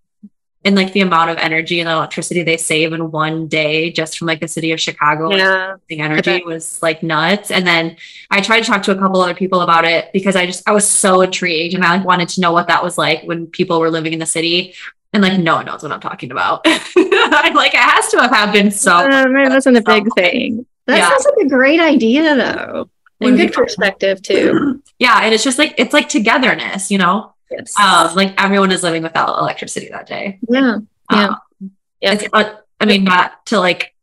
and 0.64 0.76
like 0.76 0.92
the 0.92 1.00
amount 1.00 1.30
of 1.30 1.38
energy 1.38 1.80
and 1.80 1.88
electricity 1.88 2.42
they 2.42 2.58
save 2.58 2.92
in 2.92 3.10
one 3.10 3.46
day 3.46 3.90
just 3.90 4.18
from 4.18 4.26
like 4.26 4.40
the 4.40 4.48
city 4.48 4.72
of 4.72 4.80
Chicago. 4.80 5.34
Yeah. 5.34 5.76
The 5.88 6.00
energy 6.00 6.42
was 6.44 6.82
like 6.82 7.02
nuts. 7.02 7.50
And 7.50 7.66
then 7.66 7.96
I 8.30 8.42
tried 8.42 8.60
to 8.60 8.66
talk 8.66 8.82
to 8.82 8.92
a 8.92 8.98
couple 8.98 9.22
other 9.22 9.34
people 9.34 9.62
about 9.62 9.86
it 9.86 10.12
because 10.12 10.36
I 10.36 10.44
just 10.44 10.68
I 10.68 10.72
was 10.72 10.86
so 10.86 11.22
intrigued 11.22 11.74
and 11.74 11.82
I 11.82 11.96
like 11.96 12.06
wanted 12.06 12.28
to 12.30 12.42
know 12.42 12.52
what 12.52 12.68
that 12.68 12.82
was 12.82 12.98
like 12.98 13.22
when 13.22 13.46
people 13.46 13.80
were 13.80 13.90
living 13.90 14.12
in 14.12 14.18
the 14.18 14.26
city. 14.26 14.74
And 15.12 15.22
like 15.22 15.40
no 15.40 15.56
one 15.56 15.66
knows 15.66 15.82
what 15.82 15.92
I'm 15.92 16.00
talking 16.00 16.30
about. 16.30 16.60
I'm 16.66 17.54
like 17.54 17.72
it 17.72 17.80
has 17.80 18.08
to 18.08 18.20
have 18.20 18.30
happened 18.30 18.74
so 18.74 18.92
uh, 18.96 19.26
man, 19.28 19.50
wasn't 19.50 19.78
a 19.78 19.82
big 19.82 20.12
thing. 20.14 20.66
That 20.86 20.98
yeah. 20.98 21.08
sounds 21.08 21.24
like 21.24 21.46
a 21.46 21.48
great 21.48 21.80
idea 21.80 22.34
though. 22.36 22.90
And 23.22 23.36
good 23.36 23.52
perspective 23.52 24.20
too. 24.20 24.82
yeah. 24.98 25.20
And 25.22 25.32
it's 25.32 25.44
just 25.44 25.58
like 25.58 25.74
it's 25.78 25.94
like 25.94 26.10
togetherness, 26.10 26.90
you 26.90 26.98
know? 26.98 27.32
Yes. 27.50 27.78
Um, 27.78 28.14
like 28.14 28.34
everyone 28.40 28.72
is 28.72 28.82
living 28.82 29.02
without 29.02 29.38
electricity 29.38 29.88
that 29.90 30.06
day. 30.06 30.38
Yeah. 30.48 30.78
Yeah. 31.10 31.26
Um, 31.26 31.72
yeah. 32.00 32.12
It's, 32.12 32.24
uh, 32.32 32.56
I 32.78 32.84
mean, 32.84 33.04
not 33.04 33.44
to 33.46 33.58
like 33.58 33.94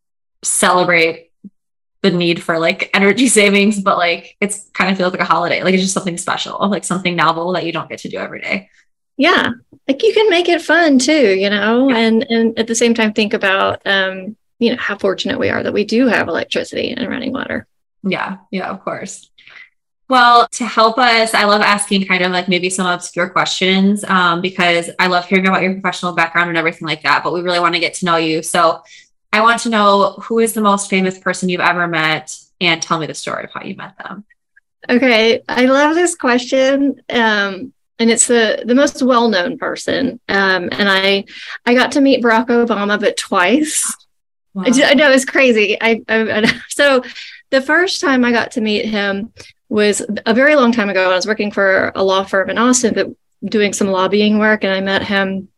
celebrate 0.44 1.32
the 2.02 2.12
need 2.12 2.44
for 2.44 2.60
like 2.60 2.90
energy 2.94 3.28
savings, 3.40 3.82
but 3.82 3.98
like 3.98 4.36
it's 4.42 4.70
kind 4.74 4.92
of 4.92 4.98
feels 4.98 5.12
like 5.14 5.22
a 5.22 5.26
holiday. 5.26 5.64
Like 5.64 5.74
it's 5.74 5.84
just 5.84 5.94
something 5.94 6.18
special, 6.18 6.70
like 6.70 6.84
something 6.84 7.16
novel 7.16 7.54
that 7.54 7.66
you 7.66 7.72
don't 7.72 7.90
get 7.90 8.00
to 8.00 8.10
do 8.10 8.18
every 8.18 8.42
day. 8.42 8.70
Yeah. 9.18 9.50
Like 9.88 10.04
you 10.04 10.14
can 10.14 10.30
make 10.30 10.50
it 10.50 10.62
fun 10.62 11.00
too, 11.00 11.36
you 11.36 11.50
know, 11.50 11.90
yeah. 11.90 11.98
and 11.98 12.24
and 12.30 12.60
at 12.60 12.68
the 12.68 12.76
same 12.76 12.94
time 12.94 13.14
think 13.14 13.34
about 13.34 13.82
um, 13.86 14.36
you 14.60 14.72
know, 14.72 14.78
how 14.78 14.98
fortunate 14.98 15.40
we 15.40 15.50
are 15.50 15.64
that 15.64 15.74
we 15.74 15.86
do 15.86 16.08
have 16.08 16.28
electricity 16.28 16.92
and 16.92 17.10
running 17.10 17.32
water. 17.32 17.68
Yeah, 18.04 18.38
yeah, 18.52 18.70
of 18.70 18.84
course. 18.84 19.30
Well, 20.10 20.48
to 20.54 20.66
help 20.66 20.98
us, 20.98 21.34
I 21.34 21.44
love 21.44 21.62
asking 21.62 22.06
kind 22.06 22.24
of 22.24 22.32
like 22.32 22.48
maybe 22.48 22.70
some 22.70 22.88
obscure 22.88 23.30
questions 23.30 24.06
um, 24.06 24.42
because 24.42 24.90
I 25.00 25.08
love 25.08 25.26
hearing 25.26 25.48
about 25.48 25.64
your 25.64 25.74
professional 25.74 26.14
background 26.14 26.48
and 26.50 26.58
everything 26.58 26.88
like 26.88 27.04
that. 27.04 27.24
But 27.24 27.34
we 27.34 27.42
really 27.42 27.60
want 27.60 27.74
to 27.76 27.82
get 27.82 27.94
to 27.96 28.06
know 28.06 28.16
you. 28.16 28.42
So 28.42 28.82
I 29.34 29.42
want 29.42 29.62
to 29.62 29.70
know 29.70 30.12
who 30.24 30.40
is 30.40 30.54
the 30.54 30.62
most 30.62 30.90
famous 30.90 31.20
person 31.20 31.50
you've 31.50 31.60
ever 31.60 31.88
met 31.88 32.38
and 32.62 32.82
tell 32.82 33.00
me 33.00 33.08
the 33.08 33.14
story 33.14 33.44
of 33.44 33.52
how 33.52 33.64
you 33.64 33.76
met 33.76 33.98
them. 33.98 34.24
Okay. 34.90 35.42
I 35.50 35.66
love 35.66 35.96
this 35.96 36.16
question. 36.16 37.02
Um, 37.10 37.74
and 38.00 38.10
it's 38.10 38.28
the 38.28 38.64
the 38.66 38.76
most 38.76 39.02
well-known 39.02 39.58
person 39.58 40.20
um, 40.30 40.70
and 40.72 40.88
i 40.88 41.26
i 41.66 41.74
got 41.74 41.92
to 41.92 42.00
meet 42.00 42.24
barack 42.24 42.48
obama 42.48 43.00
but 43.00 43.18
twice 43.18 43.92
wow. 44.54 44.66
I, 44.68 44.92
I, 44.92 44.94
know 44.94 45.10
it's 45.10 45.26
crazy 45.26 45.78
I, 45.82 46.04
I, 46.08 46.42
I 46.42 46.62
so 46.70 47.02
the 47.50 47.60
first 47.60 48.00
time 48.02 48.24
i 48.24 48.32
got 48.32 48.52
to 48.52 48.62
meet 48.62 48.86
him 48.86 49.34
was 49.70 50.02
a 50.26 50.34
very 50.34 50.56
long 50.56 50.72
time 50.72 50.90
ago. 50.90 51.12
I 51.12 51.16
was 51.16 51.28
working 51.28 51.52
for 51.52 51.92
a 51.96 52.04
law 52.04 52.24
firm 52.24 52.50
in 52.50 52.58
Austin, 52.58 52.94
but 52.94 53.08
doing 53.44 53.74
some 53.74 53.88
lobbying 53.88 54.40
work, 54.40 54.64
and 54.64 54.74
I 54.74 54.82
met 54.82 55.04
him 55.04 55.50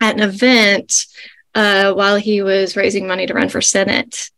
at 0.00 0.14
an 0.14 0.22
event 0.22 1.06
uh, 1.54 1.92
while 1.92 2.16
he 2.16 2.42
was 2.42 2.76
raising 2.76 3.06
money 3.06 3.26
to 3.26 3.34
run 3.34 3.48
for 3.48 3.60
Senate. 3.60 4.30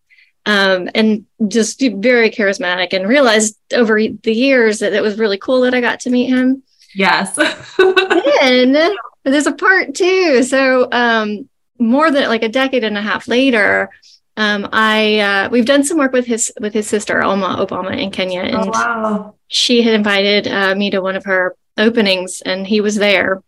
Um, 0.46 0.90
and 0.94 1.24
just 1.48 1.80
very 1.80 2.30
charismatic, 2.30 2.92
and 2.92 3.08
realized 3.08 3.56
over 3.72 3.98
the 3.98 4.34
years 4.34 4.80
that 4.80 4.92
it 4.92 5.02
was 5.02 5.18
really 5.18 5.38
cool 5.38 5.62
that 5.62 5.74
I 5.74 5.80
got 5.80 6.00
to 6.00 6.10
meet 6.10 6.28
him. 6.28 6.62
Yes. 6.94 7.34
then 7.76 8.94
there's 9.24 9.46
a 9.46 9.52
part 9.52 9.94
two. 9.94 10.42
So, 10.42 10.88
um, 10.92 11.48
more 11.78 12.10
than 12.10 12.28
like 12.28 12.42
a 12.42 12.48
decade 12.48 12.84
and 12.84 12.98
a 12.98 13.02
half 13.02 13.26
later, 13.26 13.90
um, 14.36 14.68
I 14.72 15.18
uh, 15.20 15.48
we've 15.50 15.66
done 15.66 15.84
some 15.84 15.98
work 15.98 16.12
with 16.12 16.26
his 16.26 16.52
with 16.60 16.74
his 16.74 16.88
sister 16.88 17.20
Auma 17.20 17.64
Obama 17.64 17.96
in 17.96 18.10
Kenya, 18.10 18.40
oh, 18.40 18.44
and 18.44 18.56
oh, 18.56 18.70
wow. 18.70 19.34
she 19.48 19.82
had 19.82 19.94
invited 19.94 20.48
uh, 20.48 20.74
me 20.74 20.90
to 20.90 21.00
one 21.00 21.16
of 21.16 21.24
her 21.24 21.56
openings, 21.78 22.42
and 22.42 22.66
he 22.66 22.80
was 22.80 22.96
there. 22.96 23.42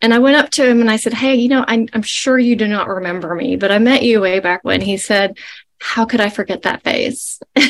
And 0.00 0.14
I 0.14 0.18
went 0.18 0.36
up 0.36 0.50
to 0.50 0.68
him 0.68 0.80
and 0.80 0.90
I 0.90 0.96
said, 0.96 1.14
"Hey, 1.14 1.36
you 1.36 1.48
know, 1.48 1.64
I'm 1.66 1.88
I'm 1.92 2.02
sure 2.02 2.38
you 2.38 2.56
do 2.56 2.66
not 2.66 2.88
remember 2.88 3.34
me, 3.34 3.56
but 3.56 3.70
I 3.70 3.78
met 3.78 4.02
you 4.02 4.20
way 4.20 4.40
back 4.40 4.64
when." 4.64 4.80
He 4.80 4.96
said, 4.96 5.38
"How 5.80 6.04
could 6.04 6.20
I 6.20 6.30
forget 6.30 6.62
that 6.62 6.82
face?" 6.82 7.40
and 7.56 7.66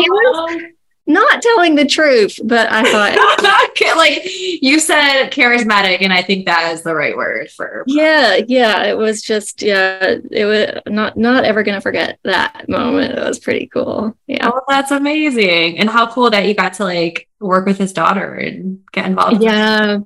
he 0.00 0.10
was 0.10 0.62
not 1.06 1.42
telling 1.42 1.74
the 1.74 1.86
truth, 1.86 2.38
but 2.44 2.70
I 2.70 2.82
thought 2.90 3.32
like 3.96 4.22
you 4.24 4.78
said 4.78 5.30
charismatic, 5.30 5.98
and 6.00 6.12
I 6.12 6.22
think 6.22 6.46
that 6.46 6.72
is 6.72 6.82
the 6.82 6.94
right 6.94 7.16
word 7.16 7.50
for 7.50 7.84
yeah, 7.86 8.36
yeah. 8.46 8.84
It 8.84 8.96
was 8.96 9.22
just 9.22 9.62
yeah, 9.62 10.16
it 10.30 10.44
was 10.44 10.82
not 10.86 11.16
not 11.16 11.44
ever 11.44 11.62
gonna 11.62 11.80
forget 11.80 12.18
that 12.24 12.68
moment. 12.68 13.18
It 13.18 13.24
was 13.24 13.38
pretty 13.38 13.66
cool. 13.66 14.16
Yeah. 14.26 14.50
Oh, 14.52 14.62
that's 14.68 14.90
amazing. 14.90 15.78
And 15.78 15.90
how 15.90 16.12
cool 16.12 16.30
that 16.30 16.46
you 16.46 16.54
got 16.54 16.74
to 16.74 16.84
like 16.84 17.28
work 17.40 17.66
with 17.66 17.78
his 17.78 17.92
daughter 17.92 18.34
and 18.34 18.80
get 18.92 19.06
involved. 19.06 19.42
Yeah. 19.42 20.00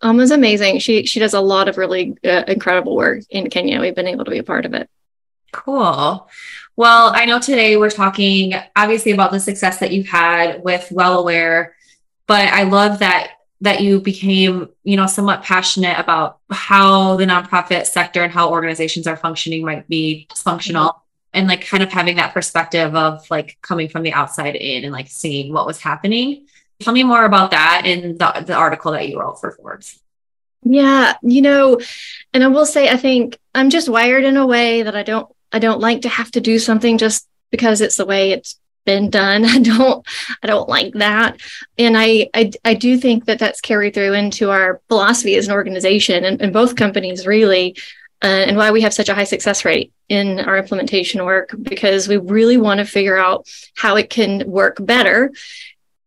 Auma's 0.00 0.30
amazing. 0.30 0.78
She 0.78 1.06
she 1.06 1.18
does 1.18 1.34
a 1.34 1.40
lot 1.40 1.68
of 1.68 1.78
really 1.78 2.16
uh, 2.24 2.44
incredible 2.46 2.94
work 2.94 3.22
in 3.30 3.50
Kenya. 3.50 3.80
We've 3.80 3.94
been 3.94 4.06
able 4.06 4.26
to 4.26 4.30
be 4.30 4.38
a 4.38 4.44
part 4.44 4.66
of 4.66 4.74
it. 4.74 4.88
Cool. 5.50 6.28
Well, 6.76 7.12
I 7.14 7.24
know 7.24 7.38
today 7.38 7.76
we're 7.76 7.90
talking 7.90 8.54
obviously 8.74 9.12
about 9.12 9.30
the 9.30 9.38
success 9.38 9.78
that 9.78 9.92
you've 9.92 10.08
had 10.08 10.64
with 10.64 10.90
Well 10.90 11.20
Aware, 11.20 11.76
but 12.26 12.48
I 12.48 12.64
love 12.64 12.98
that 12.98 13.30
that 13.60 13.80
you 13.80 14.00
became, 14.00 14.68
you 14.82 14.96
know, 14.96 15.06
somewhat 15.06 15.42
passionate 15.42 15.98
about 15.98 16.38
how 16.50 17.16
the 17.16 17.24
nonprofit 17.24 17.86
sector 17.86 18.22
and 18.22 18.32
how 18.32 18.50
organizations 18.50 19.06
are 19.06 19.16
functioning 19.16 19.64
might 19.64 19.88
be 19.88 20.26
dysfunctional 20.30 20.88
mm-hmm. 20.88 20.98
and 21.32 21.48
like 21.48 21.64
kind 21.64 21.82
of 21.82 21.90
having 21.90 22.16
that 22.16 22.34
perspective 22.34 22.94
of 22.94 23.28
like 23.30 23.56
coming 23.62 23.88
from 23.88 24.02
the 24.02 24.12
outside 24.12 24.56
in 24.56 24.84
and 24.84 24.92
like 24.92 25.08
seeing 25.08 25.52
what 25.52 25.66
was 25.66 25.80
happening. 25.80 26.46
Tell 26.80 26.92
me 26.92 27.04
more 27.04 27.24
about 27.24 27.52
that 27.52 27.82
in 27.86 28.18
the, 28.18 28.44
the 28.44 28.54
article 28.54 28.92
that 28.92 29.08
you 29.08 29.20
wrote 29.20 29.40
for 29.40 29.52
Forbes. 29.52 30.00
Yeah, 30.62 31.14
you 31.22 31.40
know, 31.40 31.78
and 32.32 32.42
I 32.42 32.48
will 32.48 32.66
say 32.66 32.88
I 32.88 32.96
think 32.96 33.38
I'm 33.54 33.70
just 33.70 33.88
wired 33.88 34.24
in 34.24 34.36
a 34.36 34.46
way 34.46 34.82
that 34.82 34.96
I 34.96 35.04
don't 35.04 35.28
I 35.54 35.60
don't 35.60 35.80
like 35.80 36.02
to 36.02 36.08
have 36.08 36.32
to 36.32 36.40
do 36.40 36.58
something 36.58 36.98
just 36.98 37.28
because 37.52 37.80
it's 37.80 37.96
the 37.96 38.04
way 38.04 38.32
it's 38.32 38.58
been 38.84 39.08
done. 39.08 39.44
I 39.56 39.60
don't 39.60 40.06
I 40.42 40.46
don't 40.48 40.68
like 40.68 40.94
that. 40.94 41.40
And 41.78 41.96
I 41.96 42.28
I, 42.34 42.50
I 42.64 42.74
do 42.74 42.98
think 42.98 43.26
that 43.26 43.38
that's 43.38 43.60
carried 43.60 43.94
through 43.94 44.14
into 44.14 44.50
our 44.50 44.80
philosophy 44.88 45.36
as 45.36 45.46
an 45.46 45.54
organization 45.54 46.24
and, 46.24 46.42
and 46.42 46.52
both 46.52 46.76
companies 46.76 47.26
really 47.26 47.76
uh, 48.22 48.26
and 48.26 48.56
why 48.56 48.72
we 48.72 48.80
have 48.80 48.94
such 48.94 49.08
a 49.08 49.14
high 49.14 49.24
success 49.24 49.64
rate 49.64 49.92
in 50.08 50.40
our 50.40 50.56
implementation 50.56 51.24
work 51.24 51.54
because 51.62 52.08
we 52.08 52.16
really 52.16 52.56
want 52.56 52.78
to 52.78 52.84
figure 52.84 53.16
out 53.16 53.46
how 53.76 53.96
it 53.96 54.10
can 54.10 54.48
work 54.50 54.76
better. 54.80 55.32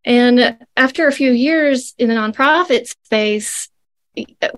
And 0.04 0.58
after 0.76 1.08
a 1.08 1.12
few 1.12 1.32
years 1.32 1.94
in 1.98 2.10
the 2.10 2.16
nonprofit 2.16 2.88
space, 2.88 3.70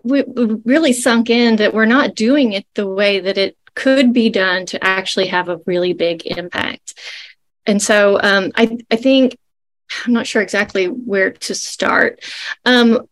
we 0.03 0.23
really 0.63 0.93
sunk 0.93 1.29
in 1.29 1.57
that 1.57 1.73
we're 1.73 1.85
not 1.85 2.15
doing 2.15 2.53
it 2.53 2.65
the 2.75 2.87
way 2.87 3.19
that 3.19 3.37
it 3.37 3.57
could 3.79 4.11
be 4.11 4.29
done 4.29 4.65
to 4.65 4.83
actually 4.83 5.27
have 5.27 5.47
a 5.47 5.61
really 5.65 5.93
big 5.93 6.25
impact. 6.25 6.99
And 7.65 7.81
so 7.81 8.19
um, 8.21 8.51
I, 8.55 8.77
I 8.91 8.97
think, 8.97 9.37
I'm 10.05 10.11
not 10.11 10.27
sure 10.27 10.41
exactly 10.41 10.87
where 10.87 11.31
to 11.31 11.55
start. 11.55 12.21
Um, 12.65 13.07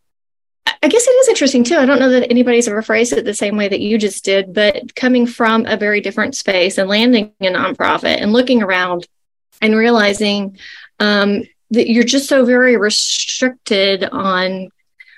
I 0.84 0.90
guess 0.90 1.08
it 1.08 1.12
is 1.12 1.30
interesting 1.30 1.64
too. 1.64 1.78
I 1.78 1.86
don't 1.86 2.00
know 2.00 2.10
that 2.10 2.30
anybody's 2.30 2.68
ever 2.68 2.82
phrased 2.82 3.14
it 3.14 3.24
the 3.24 3.34
same 3.34 3.56
way 3.56 3.70
that 3.70 3.80
you 3.80 3.98
just 3.98 4.26
did, 4.26 4.54
but 4.54 4.94
coming 4.94 5.26
from 5.26 5.66
a 5.66 5.78
very 5.78 6.02
different 6.02 6.36
space 6.36 6.78
and 6.78 6.90
landing 6.90 7.32
a 7.40 7.46
nonprofit 7.46 8.22
and 8.22 8.34
looking 8.34 8.62
around 8.62 9.08
and 9.62 9.74
realizing 9.74 10.58
um, 11.00 11.44
that 11.72 11.90
you're 11.90 12.04
just 12.04 12.28
so 12.28 12.44
very 12.44 12.76
restricted 12.76 14.04
on 14.04 14.68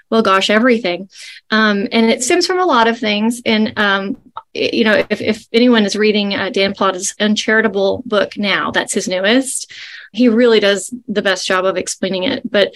well 0.10 0.22
gosh 0.22 0.50
everything 0.50 1.10
um, 1.51 1.88
and 1.91 2.10
it 2.10 2.24
stems 2.24 2.48
from 2.48 2.60
a 2.60 2.65
lot 2.65 2.88
of 2.88 2.98
things 2.98 3.41
and 3.46 3.77
um, 3.77 4.18
you 4.53 4.84
know 4.84 5.03
if, 5.10 5.22
if 5.22 5.48
anyone 5.53 5.86
is 5.86 5.96
reading 5.96 6.34
uh, 6.34 6.50
dan 6.50 6.74
Pallotta's 6.74 7.15
uncharitable 7.20 8.03
book 8.06 8.38
now 8.38 8.72
that's 8.72 8.94
his 8.94 9.08
newest 9.08 9.72
he 10.12 10.29
really 10.29 10.60
does 10.60 10.94
the 11.08 11.22
best 11.22 11.46
job 11.48 11.65
of 11.65 11.77
explaining 11.77 12.24
it 12.24 12.50
but 12.50 12.74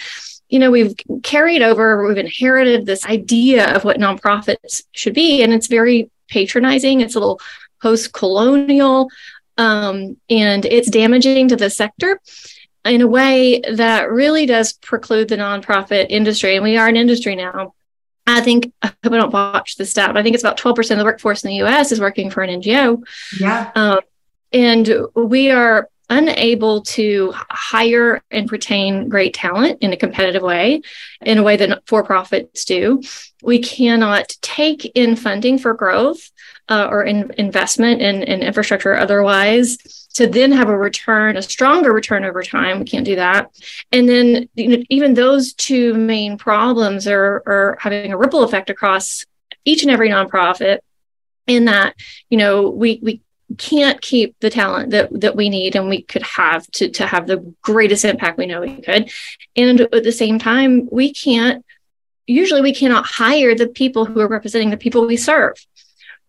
you 0.50 0.60
know 0.60 0.72
we've 0.72 0.96
carried 1.24 1.62
over 1.62 2.08
we've 2.08 2.18
inherited 2.18 2.86
this 2.86 3.06
idea 3.06 3.74
of 3.76 3.84
what 3.84 3.98
nonprofits 3.98 4.84
should 4.92 5.14
be 5.14 5.44
and 5.44 5.54
it's 5.54 5.68
very 5.68 6.10
patronizing 6.30 7.02
it's 7.02 7.16
a 7.16 7.20
little 7.20 7.40
post-colonial 7.82 9.10
um, 9.58 10.18
and 10.30 10.66
it's 10.66 10.90
damaging 10.90 11.48
to 11.50 11.56
the 11.56 11.70
sector 11.70 12.20
in 12.86 13.02
a 13.02 13.08
way 13.08 13.62
that 13.74 14.12
really 14.12 14.46
does 14.46 14.74
preclude 14.74 15.30
the 15.30 15.38
nonprofit 15.38 16.08
industry. 16.10 16.56
And 16.56 16.64
we 16.64 16.78
are 16.78 16.88
an 16.88 16.98
industry 16.98 17.36
now. 17.36 17.74
I 18.26 18.42
think, 18.42 18.72
I 18.82 18.88
hope 19.04 19.14
I 19.14 19.18
don't 19.18 19.34
watch 19.34 19.76
the 19.76 19.86
stat, 19.86 20.14
but 20.14 20.20
I 20.20 20.24
think 20.24 20.36
it's 20.36 20.44
about 20.44 20.58
12% 20.58 20.92
of 20.92 20.98
the 20.98 21.04
workforce 21.04 21.44
in 21.44 21.50
the 21.50 21.64
US 21.64 21.92
is 21.92 22.00
working 22.00 22.30
for 22.30 22.42
an 22.42 22.62
NGO. 22.62 23.04
Yeah. 23.40 23.72
Um, 23.76 24.00
and 24.52 25.08
we 25.16 25.52
are 25.52 25.90
unable 26.10 26.82
to 26.82 27.34
hire 27.50 28.22
and 28.30 28.52
retain 28.52 29.10
great 29.10 29.34
talent 29.34 29.80
in 29.82 29.94
a 29.94 29.98
competitive 29.98 30.44
way, 30.44 30.82
in 31.22 31.38
a 31.38 31.44
way 31.44 31.58
that 31.58 31.82
for 31.88 32.04
profits 32.04 32.66
do. 32.66 33.02
We 33.42 33.60
cannot 33.60 34.36
take 34.42 34.86
in 34.96 35.16
funding 35.16 35.58
for 35.58 35.74
growth 35.74 36.30
uh, 36.70 36.88
or 36.90 37.04
in 37.04 37.34
investment 37.38 38.02
in, 38.02 38.24
in 38.24 38.42
infrastructure 38.42 38.96
otherwise 38.96 40.03
to 40.14 40.28
then 40.28 40.52
have 40.52 40.70
a 40.70 40.78
return, 40.78 41.38
a 41.38 41.42
stronger 41.42 41.92
return 41.92 42.24
over 42.24 42.44
time. 42.44 42.80
We 42.80 42.86
can't 42.86 43.06
do 43.06 43.16
that. 43.16 43.52
And 43.92 44.08
then 44.08 44.48
you 44.54 44.68
know, 44.70 44.84
even 44.90 45.14
those 45.14 45.54
two 45.54 45.94
main 45.96 46.38
problems 46.38 47.08
are, 47.08 47.44
are 47.46 47.78
having 47.80 48.12
a 48.12 48.18
ripple 48.18 48.44
effect 48.44 48.70
across 48.70 49.26
each 49.66 49.82
and 49.82 49.92
every 49.92 50.10
nonprofit 50.10 50.80
in 51.48 51.66
that, 51.66 51.96
you 52.30 52.38
know, 52.38 52.70
we, 52.70 53.00
we 53.02 53.22
can't 53.58 54.02
keep 54.02 54.40
the 54.40 54.50
talent 54.50 54.92
that 54.92 55.10
that 55.22 55.36
we 55.36 55.50
need 55.50 55.76
and 55.76 55.88
we 55.88 56.02
could 56.02 56.24
have 56.24 56.66
to 56.68 56.90
to 56.90 57.06
have 57.06 57.28
the 57.28 57.54
greatest 57.62 58.06
impact 58.06 58.38
we 58.38 58.46
know 58.46 58.62
we 58.62 58.82
could 58.82 59.12
and 59.56 59.82
at 59.82 60.04
the 60.04 60.12
same 60.12 60.40
time 60.40 60.88
we 60.92 61.14
can't 61.14 61.64
usually 62.26 62.62
we 62.62 62.74
cannot 62.74 63.06
hire 63.06 63.54
the 63.54 63.68
people 63.68 64.06
who 64.06 64.20
are 64.22 64.28
representing 64.28 64.70
the 64.70 64.78
people 64.78 65.06
we 65.06 65.18
serve 65.18 65.54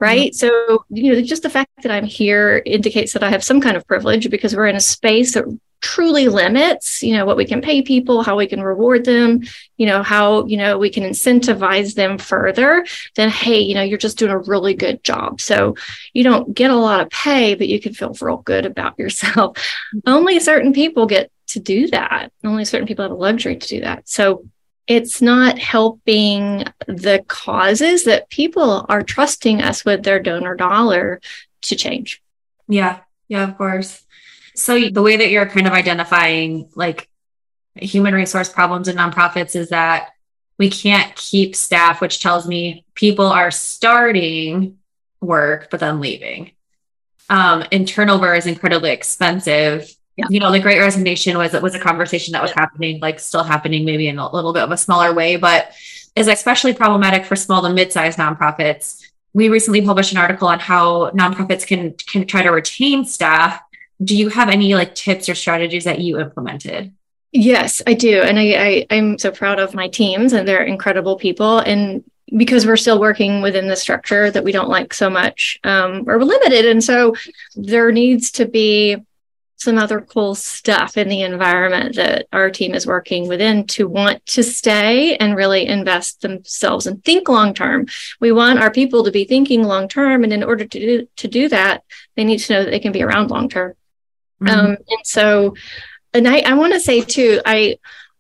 right? 0.00 0.32
Mm-hmm. 0.32 0.46
so 0.46 0.84
you 0.88 1.12
know 1.12 1.20
just 1.22 1.42
the 1.42 1.50
fact 1.50 1.70
that 1.82 1.92
i'm 1.92 2.04
here 2.04 2.62
indicates 2.66 3.12
that 3.12 3.22
i 3.22 3.30
have 3.30 3.44
some 3.44 3.60
kind 3.60 3.76
of 3.76 3.86
privilege 3.86 4.30
because 4.30 4.54
we're 4.54 4.66
in 4.66 4.76
a 4.76 4.80
space 4.80 5.34
that 5.34 5.44
truly 5.80 6.28
limits 6.28 7.02
you 7.02 7.12
know 7.14 7.26
what 7.26 7.36
we 7.36 7.44
can 7.44 7.60
pay 7.60 7.82
people 7.82 8.22
how 8.22 8.36
we 8.36 8.46
can 8.46 8.62
reward 8.62 9.04
them 9.04 9.42
you 9.76 9.84
know 9.84 10.02
how 10.02 10.46
you 10.46 10.56
know 10.56 10.78
we 10.78 10.88
can 10.88 11.02
incentivize 11.02 11.94
them 11.94 12.16
further 12.16 12.86
then 13.16 13.28
hey 13.28 13.60
you 13.60 13.74
know 13.74 13.82
you're 13.82 13.98
just 13.98 14.18
doing 14.18 14.32
a 14.32 14.38
really 14.38 14.74
good 14.74 15.02
job. 15.04 15.40
So 15.40 15.76
you 16.12 16.24
don't 16.24 16.54
get 16.54 16.70
a 16.70 16.76
lot 16.76 17.00
of 17.00 17.10
pay 17.10 17.54
but 17.54 17.68
you 17.68 17.80
can 17.80 17.94
feel 17.94 18.14
real 18.20 18.38
good 18.38 18.66
about 18.66 18.98
yourself. 18.98 19.58
Only 20.06 20.40
certain 20.40 20.72
people 20.72 21.06
get 21.06 21.30
to 21.48 21.60
do 21.60 21.88
that. 21.88 22.32
Only 22.42 22.64
certain 22.64 22.86
people 22.86 23.04
have 23.04 23.10
the 23.10 23.16
luxury 23.16 23.56
to 23.56 23.68
do 23.68 23.80
that. 23.82 24.08
So 24.08 24.44
it's 24.86 25.22
not 25.22 25.58
helping 25.58 26.64
the 26.86 27.24
causes 27.26 28.04
that 28.04 28.28
people 28.28 28.84
are 28.88 29.02
trusting 29.02 29.62
us 29.62 29.84
with 29.84 30.02
their 30.02 30.20
donor 30.20 30.54
dollar 30.54 31.20
to 31.62 31.76
change 31.76 32.22
yeah 32.68 33.00
yeah 33.28 33.48
of 33.48 33.56
course 33.56 34.04
so 34.54 34.88
the 34.88 35.02
way 35.02 35.16
that 35.16 35.30
you're 35.30 35.46
kind 35.46 35.66
of 35.66 35.72
identifying 35.72 36.68
like 36.74 37.08
human 37.74 38.14
resource 38.14 38.48
problems 38.48 38.88
in 38.88 38.96
nonprofits 38.96 39.56
is 39.56 39.70
that 39.70 40.10
we 40.58 40.70
can't 40.70 41.14
keep 41.16 41.56
staff, 41.56 42.00
which 42.00 42.22
tells 42.22 42.46
me 42.46 42.84
people 42.94 43.26
are 43.26 43.50
starting 43.50 44.78
work 45.20 45.68
but 45.70 45.80
then 45.80 46.00
leaving. 46.00 46.52
Um, 47.28 47.64
and 47.72 47.88
turnover 47.88 48.34
is 48.34 48.46
incredibly 48.46 48.90
expensive. 48.90 49.93
Yeah. 50.16 50.26
You 50.28 50.38
know, 50.40 50.52
the 50.52 50.60
Great 50.60 50.78
Resignation 50.78 51.36
was 51.36 51.54
it 51.54 51.62
was 51.62 51.74
a 51.74 51.80
conversation 51.80 52.32
that 52.32 52.42
was 52.42 52.52
yeah. 52.52 52.60
happening, 52.60 53.00
like 53.00 53.18
still 53.18 53.42
happening, 53.42 53.84
maybe 53.84 54.06
in 54.08 54.18
a 54.18 54.32
little 54.32 54.52
bit 54.52 54.62
of 54.62 54.70
a 54.70 54.76
smaller 54.76 55.12
way, 55.12 55.36
but 55.36 55.72
is 56.14 56.28
especially 56.28 56.72
problematic 56.72 57.24
for 57.24 57.34
small 57.34 57.62
to 57.62 57.70
mid-sized 57.70 58.18
nonprofits. 58.18 59.02
We 59.32 59.48
recently 59.48 59.82
published 59.82 60.12
an 60.12 60.18
article 60.18 60.46
on 60.46 60.60
how 60.60 61.10
nonprofits 61.10 61.66
can 61.66 61.94
can 61.94 62.26
try 62.26 62.42
to 62.42 62.50
retain 62.50 63.04
staff 63.04 63.60
do 64.02 64.16
you 64.16 64.28
have 64.28 64.48
any 64.48 64.74
like 64.74 64.94
tips 64.94 65.28
or 65.28 65.34
strategies 65.34 65.84
that 65.84 66.00
you 66.00 66.18
implemented? 66.18 66.92
Yes, 67.32 67.82
I 67.86 67.94
do. 67.94 68.20
And 68.20 68.38
I, 68.38 68.86
I 68.90 68.94
am 68.94 69.18
so 69.18 69.30
proud 69.30 69.58
of 69.58 69.74
my 69.74 69.88
teams 69.88 70.32
and 70.32 70.46
they're 70.46 70.64
incredible 70.64 71.16
people. 71.16 71.58
And 71.58 72.04
because 72.36 72.66
we're 72.66 72.76
still 72.76 73.00
working 73.00 73.42
within 73.42 73.68
the 73.68 73.76
structure 73.76 74.30
that 74.30 74.44
we 74.44 74.52
don't 74.52 74.68
like 74.68 74.94
so 74.94 75.10
much, 75.10 75.58
um, 75.64 76.04
or 76.08 76.18
we're 76.18 76.24
limited. 76.24 76.66
And 76.66 76.82
so 76.82 77.14
there 77.54 77.92
needs 77.92 78.30
to 78.32 78.46
be 78.46 78.96
some 79.56 79.78
other 79.78 80.00
cool 80.00 80.34
stuff 80.34 80.96
in 80.96 81.08
the 81.08 81.22
environment 81.22 81.96
that 81.96 82.26
our 82.32 82.50
team 82.50 82.74
is 82.74 82.86
working 82.86 83.28
within 83.28 83.66
to 83.66 83.88
want 83.88 84.24
to 84.26 84.42
stay 84.42 85.16
and 85.16 85.36
really 85.36 85.66
invest 85.66 86.20
themselves 86.20 86.86
and 86.86 87.02
think 87.04 87.28
long 87.28 87.54
term. 87.54 87.86
We 88.20 88.32
want 88.32 88.58
our 88.58 88.70
people 88.70 89.04
to 89.04 89.10
be 89.10 89.24
thinking 89.24 89.62
long 89.62 89.88
term. 89.88 90.24
And 90.24 90.32
in 90.32 90.42
order 90.42 90.64
to 90.64 90.78
do, 90.78 91.08
to 91.16 91.28
do 91.28 91.48
that, 91.48 91.84
they 92.16 92.24
need 92.24 92.38
to 92.40 92.52
know 92.52 92.64
that 92.64 92.70
they 92.70 92.80
can 92.80 92.92
be 92.92 93.02
around 93.02 93.30
long 93.30 93.48
term. 93.48 93.74
Mm-hmm. 94.42 94.58
Um, 94.58 94.66
and 94.88 95.04
so, 95.04 95.54
and 96.12 96.28
I, 96.28 96.40
I 96.40 96.54
want 96.54 96.74
to 96.74 96.80
say 96.80 97.00
too, 97.00 97.40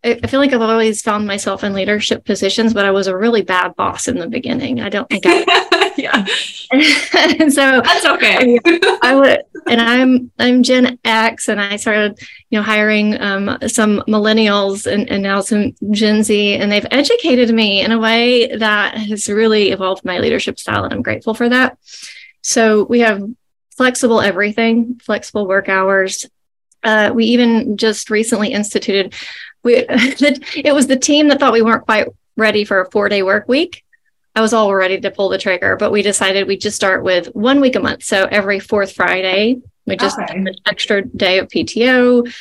I, 0.04 0.20
I 0.22 0.26
feel 0.26 0.40
like 0.40 0.52
I've 0.52 0.60
always 0.60 1.02
found 1.02 1.26
myself 1.26 1.64
in 1.64 1.72
leadership 1.72 2.24
positions, 2.24 2.74
but 2.74 2.84
I 2.84 2.90
was 2.90 3.06
a 3.06 3.16
really 3.16 3.42
bad 3.42 3.74
boss 3.76 4.06
in 4.06 4.18
the 4.18 4.28
beginning. 4.28 4.80
I 4.80 4.88
don't 4.88 5.08
think 5.08 5.24
I, 5.26 5.92
yeah. 5.96 6.26
and 7.40 7.52
so 7.52 7.80
that's 7.80 8.04
okay. 8.04 8.58
I, 8.64 8.98
I, 9.02 9.14
would, 9.16 9.42
and 9.66 9.80
I'm, 9.80 10.30
I'm 10.38 10.62
Gen 10.62 10.98
X 11.04 11.48
and 11.48 11.60
I 11.60 11.76
started, 11.76 12.18
you 12.50 12.58
know, 12.58 12.62
hiring 12.62 13.20
um, 13.20 13.58
some 13.66 14.02
millennials 14.06 14.90
and, 14.90 15.08
and 15.08 15.22
now 15.22 15.40
some 15.40 15.74
Gen 15.90 16.22
Z, 16.22 16.56
and 16.56 16.70
they've 16.70 16.86
educated 16.90 17.54
me 17.54 17.80
in 17.80 17.92
a 17.92 17.98
way 17.98 18.54
that 18.56 18.96
has 18.96 19.28
really 19.28 19.70
evolved 19.70 20.04
my 20.04 20.18
leadership 20.18 20.58
style. 20.58 20.84
And 20.84 20.92
I'm 20.92 21.02
grateful 21.02 21.34
for 21.34 21.48
that. 21.48 21.78
So 22.42 22.84
we 22.84 23.00
have 23.00 23.22
flexible 23.76 24.20
everything, 24.20 25.00
flexible 25.02 25.46
work 25.46 25.68
hours. 25.68 26.26
Uh, 26.82 27.10
we 27.14 27.24
even 27.26 27.78
just 27.78 28.10
recently 28.10 28.52
instituted. 28.52 29.14
We 29.64 29.76
it 29.88 30.74
was 30.74 30.86
the 30.86 30.96
team 30.96 31.28
that 31.28 31.40
thought 31.40 31.52
we 31.52 31.62
weren't 31.62 31.86
quite 31.86 32.08
ready 32.36 32.64
for 32.64 32.80
a 32.80 32.90
four 32.90 33.08
day 33.08 33.22
work 33.22 33.48
week. 33.48 33.84
I 34.36 34.40
was 34.40 34.52
all 34.52 34.74
ready 34.74 35.00
to 35.00 35.10
pull 35.10 35.28
the 35.28 35.38
trigger, 35.38 35.76
but 35.76 35.92
we 35.92 36.02
decided 36.02 36.46
we'd 36.46 36.60
just 36.60 36.76
start 36.76 37.04
with 37.04 37.28
one 37.34 37.60
week 37.60 37.76
a 37.76 37.80
month. 37.80 38.02
So 38.02 38.24
every 38.24 38.58
fourth 38.58 38.92
Friday, 38.92 39.60
we 39.86 39.96
just 39.96 40.18
okay. 40.18 40.34
an 40.34 40.48
extra 40.66 41.02
day 41.02 41.38
of 41.38 41.48
PTO. 41.48 42.32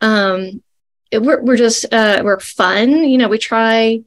Um, 0.00 0.62
it, 1.10 1.22
we're, 1.22 1.42
we're 1.42 1.56
just 1.56 1.92
uh, 1.92 2.22
we're 2.24 2.40
fun. 2.40 3.04
You 3.04 3.18
know, 3.18 3.28
we 3.28 3.38
try. 3.38 4.00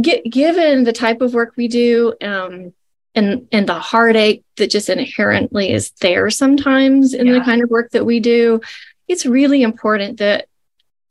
Get, 0.00 0.24
given 0.24 0.84
the 0.84 0.94
type 0.94 1.20
of 1.20 1.34
work 1.34 1.52
we 1.56 1.68
do, 1.68 2.14
um, 2.22 2.72
and 3.14 3.46
and 3.52 3.68
the 3.68 3.78
heartache 3.78 4.42
that 4.56 4.70
just 4.70 4.88
inherently 4.88 5.70
is 5.70 5.90
there 6.00 6.30
sometimes 6.30 7.14
in 7.14 7.26
yeah. 7.26 7.34
the 7.34 7.40
kind 7.40 7.62
of 7.62 7.70
work 7.70 7.90
that 7.90 8.04
we 8.04 8.20
do 8.20 8.60
it's 9.08 9.26
really 9.26 9.62
important 9.62 10.18
that 10.18 10.46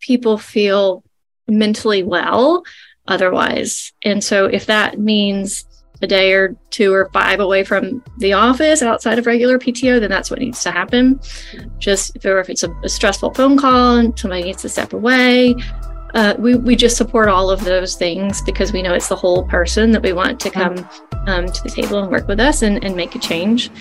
people 0.05 0.37
feel 0.37 1.03
mentally 1.47 2.03
well 2.03 2.63
otherwise 3.07 3.91
and 4.03 4.23
so 4.23 4.45
if 4.45 4.65
that 4.65 4.99
means 4.99 5.65
a 6.03 6.07
day 6.07 6.33
or 6.33 6.55
two 6.69 6.93
or 6.93 7.09
five 7.13 7.39
away 7.39 7.63
from 7.63 8.03
the 8.17 8.33
office 8.33 8.81
outside 8.81 9.17
of 9.17 9.25
regular 9.25 9.57
PTO, 9.57 10.01
then 10.01 10.09
that's 10.09 10.29
what 10.29 10.39
needs 10.39 10.61
to 10.63 10.69
happen. 10.69 11.19
Just 11.79 12.15
if, 12.17 12.25
if 12.25 12.49
it's 12.49 12.63
a, 12.63 12.71
a 12.83 12.89
stressful 12.89 13.33
phone 13.33 13.57
call 13.57 13.95
and 13.95 14.17
somebody 14.19 14.43
needs 14.43 14.61
to 14.63 14.69
step 14.69 14.91
away, 14.91 15.55
uh, 16.13 16.35
we, 16.37 16.55
we 16.55 16.75
just 16.75 16.97
support 16.97 17.27
all 17.27 17.49
of 17.49 17.63
those 17.63 17.95
things 17.95 18.41
because 18.41 18.71
we 18.71 18.81
know 18.81 18.93
it's 18.93 19.07
the 19.07 19.15
whole 19.15 19.45
person 19.45 19.91
that 19.91 20.03
we 20.03 20.13
want 20.13 20.39
to 20.41 20.49
come 20.49 20.77
um, 21.25 21.47
to 21.47 21.63
the 21.63 21.69
table 21.69 21.99
and 21.99 22.11
work 22.11 22.27
with 22.27 22.39
us 22.39 22.61
and, 22.61 22.83
and 22.83 22.95
make 22.95 23.15
a 23.15 23.19
change. 23.19 23.71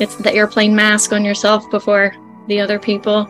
It's 0.00 0.16
the 0.16 0.32
airplane 0.32 0.74
mask 0.74 1.12
on 1.12 1.24
yourself 1.24 1.68
before 1.70 2.14
the 2.46 2.60
other 2.60 2.78
people. 2.78 3.28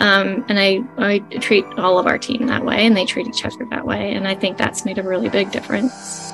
Um, 0.00 0.46
and 0.48 0.58
I, 0.58 0.82
I 0.96 1.18
treat 1.40 1.64
all 1.76 1.98
of 1.98 2.06
our 2.06 2.18
team 2.18 2.46
that 2.46 2.64
way 2.64 2.86
and 2.86 2.96
they 2.96 3.04
treat 3.04 3.28
each 3.28 3.44
other 3.44 3.66
that 3.66 3.86
way. 3.86 4.12
And 4.12 4.26
I 4.26 4.34
think 4.34 4.56
that's 4.56 4.86
made 4.86 4.96
a 4.96 5.02
really 5.02 5.28
big 5.28 5.52
difference. 5.52 6.32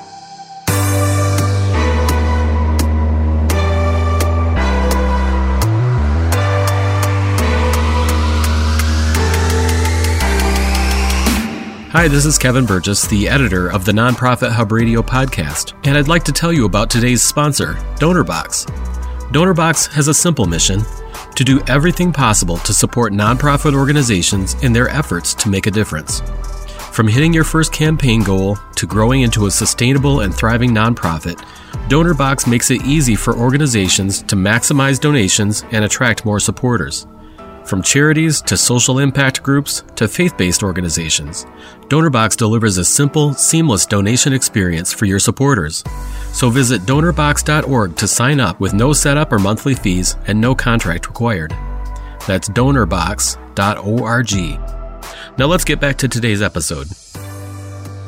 Hi, 11.91 12.07
this 12.07 12.25
is 12.25 12.37
Kevin 12.37 12.65
Burgess, 12.65 13.07
the 13.07 13.27
editor 13.27 13.69
of 13.69 13.83
the 13.83 13.91
Nonprofit 13.91 14.51
Hub 14.51 14.71
Radio 14.71 15.01
podcast, 15.01 15.73
and 15.83 15.97
I'd 15.97 16.07
like 16.07 16.23
to 16.25 16.31
tell 16.31 16.53
you 16.53 16.65
about 16.65 16.91
today's 16.91 17.23
sponsor, 17.23 17.73
DonorBox. 17.95 18.67
DonorBox 19.31 19.91
has 19.93 20.07
a 20.07 20.13
simple 20.13 20.45
mission 20.45 20.81
to 21.37 21.43
do 21.43 21.61
everything 21.67 22.11
possible 22.11 22.57
to 22.57 22.73
support 22.73 23.13
nonprofit 23.13 23.75
organizations 23.75 24.55
in 24.63 24.73
their 24.73 24.89
efforts 24.89 25.33
to 25.35 25.49
make 25.49 25.67
a 25.67 25.71
difference. 25.71 26.21
From 26.91 27.07
hitting 27.07 27.31
your 27.31 27.43
first 27.43 27.71
campaign 27.71 28.23
goal 28.23 28.57
to 28.75 28.87
growing 28.87 29.21
into 29.21 29.45
a 29.45 29.51
sustainable 29.51 30.21
and 30.21 30.33
thriving 30.33 30.71
nonprofit, 30.71 31.37
DonorBox 31.89 32.49
makes 32.49 32.71
it 32.71 32.83
easy 32.85 33.15
for 33.15 33.37
organizations 33.37 34.23
to 34.23 34.35
maximize 34.35 34.99
donations 34.99 35.63
and 35.71 35.85
attract 35.85 36.25
more 36.25 36.39
supporters. 36.39 37.05
From 37.67 37.81
charities 37.81 38.41
to 38.43 38.55
social 38.55 38.99
impact 38.99 39.43
groups 39.43 39.83
to 39.97 40.07
faith 40.07 40.37
based 40.37 40.63
organizations, 40.63 41.45
DonorBox 41.89 42.37
delivers 42.37 42.77
a 42.77 42.85
simple, 42.85 43.33
seamless 43.33 43.85
donation 43.85 44.31
experience 44.31 44.93
for 44.93 45.03
your 45.03 45.19
supporters. 45.19 45.83
So 46.31 46.49
visit 46.49 46.83
donorbox.org 46.83 47.97
to 47.97 48.07
sign 48.07 48.39
up 48.39 48.61
with 48.61 48.73
no 48.73 48.93
setup 48.93 49.33
or 49.33 49.39
monthly 49.39 49.75
fees 49.75 50.15
and 50.27 50.39
no 50.39 50.55
contract 50.55 51.07
required. 51.07 51.51
That's 52.25 52.47
donorbox.org. 52.47 54.31
Now 55.37 55.45
let's 55.47 55.65
get 55.65 55.81
back 55.81 55.97
to 55.97 56.07
today's 56.07 56.41
episode. 56.41 56.87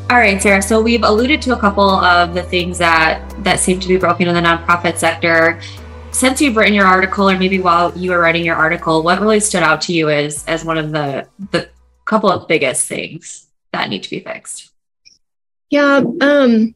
All 0.09 0.17
right, 0.17 0.41
Sarah. 0.41 0.61
So 0.61 0.81
we've 0.81 1.03
alluded 1.03 1.41
to 1.41 1.53
a 1.53 1.59
couple 1.59 1.83
of 1.83 2.33
the 2.33 2.43
things 2.43 2.77
that 2.77 3.29
that 3.43 3.59
seem 3.59 3.81
to 3.81 3.89
be 3.89 3.97
broken 3.97 4.29
in 4.29 4.35
the 4.35 4.41
nonprofit 4.41 4.97
sector 4.97 5.59
since 6.11 6.41
you've 6.41 6.55
written 6.55 6.73
your 6.73 6.85
article 6.85 7.29
or 7.29 7.37
maybe 7.37 7.59
while 7.59 7.95
you 7.97 8.11
were 8.11 8.19
writing 8.19 8.45
your 8.45 8.55
article 8.55 9.03
what 9.03 9.21
really 9.21 9.39
stood 9.39 9.63
out 9.63 9.81
to 9.81 9.93
you 9.93 10.09
as 10.09 10.43
as 10.45 10.65
one 10.65 10.77
of 10.77 10.91
the 10.91 11.27
the 11.51 11.69
couple 12.05 12.29
of 12.29 12.47
biggest 12.47 12.87
things 12.87 13.47
that 13.71 13.89
need 13.89 14.03
to 14.03 14.09
be 14.09 14.19
fixed? 14.19 14.71
Yeah 15.69 16.01
um 16.21 16.75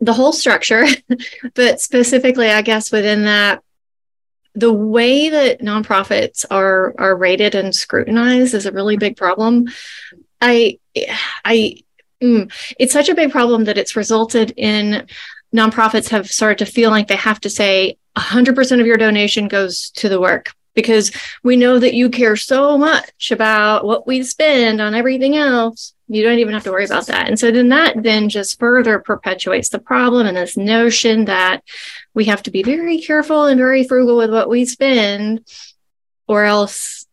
the 0.00 0.12
whole 0.12 0.32
structure 0.32 0.84
but 1.54 1.80
specifically 1.80 2.48
i 2.48 2.60
guess 2.60 2.92
within 2.92 3.24
that 3.24 3.62
the 4.56 4.72
way 4.72 5.28
that 5.28 5.60
nonprofits 5.60 6.44
are 6.50 6.94
are 6.98 7.14
rated 7.14 7.54
and 7.54 7.74
scrutinized 7.74 8.54
is 8.54 8.66
a 8.66 8.72
really 8.72 8.96
big 8.96 9.16
problem. 9.16 9.68
I 10.40 10.78
i 11.44 11.76
mm, 12.22 12.50
it's 12.80 12.92
such 12.92 13.10
a 13.10 13.14
big 13.14 13.30
problem 13.30 13.64
that 13.64 13.78
it's 13.78 13.96
resulted 13.96 14.54
in 14.56 15.06
nonprofits 15.54 16.08
have 16.08 16.28
started 16.28 16.64
to 16.64 16.72
feel 16.72 16.90
like 16.90 17.06
they 17.06 17.16
have 17.16 17.40
to 17.42 17.50
say 17.50 17.98
100% 18.16 18.80
of 18.80 18.86
your 18.86 18.96
donation 18.96 19.48
goes 19.48 19.90
to 19.90 20.08
the 20.08 20.20
work 20.20 20.52
because 20.76 21.10
we 21.42 21.56
know 21.56 21.78
that 21.78 21.94
you 21.94 22.08
care 22.08 22.36
so 22.36 22.78
much 22.78 23.32
about 23.32 23.84
what 23.84 24.06
we 24.06 24.22
spend 24.22 24.80
on 24.80 24.94
everything 24.94 25.34
else. 25.34 25.94
You 26.06 26.22
don't 26.22 26.38
even 26.38 26.54
have 26.54 26.62
to 26.64 26.70
worry 26.70 26.84
about 26.84 27.06
that. 27.06 27.26
And 27.26 27.38
so 27.38 27.50
then 27.50 27.70
that 27.70 28.00
then 28.00 28.28
just 28.28 28.60
further 28.60 29.00
perpetuates 29.00 29.70
the 29.70 29.80
problem 29.80 30.26
and 30.26 30.36
this 30.36 30.56
notion 30.56 31.24
that 31.24 31.64
we 32.14 32.26
have 32.26 32.42
to 32.44 32.52
be 32.52 32.62
very 32.62 33.00
careful 33.00 33.46
and 33.46 33.58
very 33.58 33.82
frugal 33.84 34.16
with 34.16 34.30
what 34.30 34.48
we 34.48 34.66
spend 34.66 35.44
or 36.28 36.44
else 36.44 37.06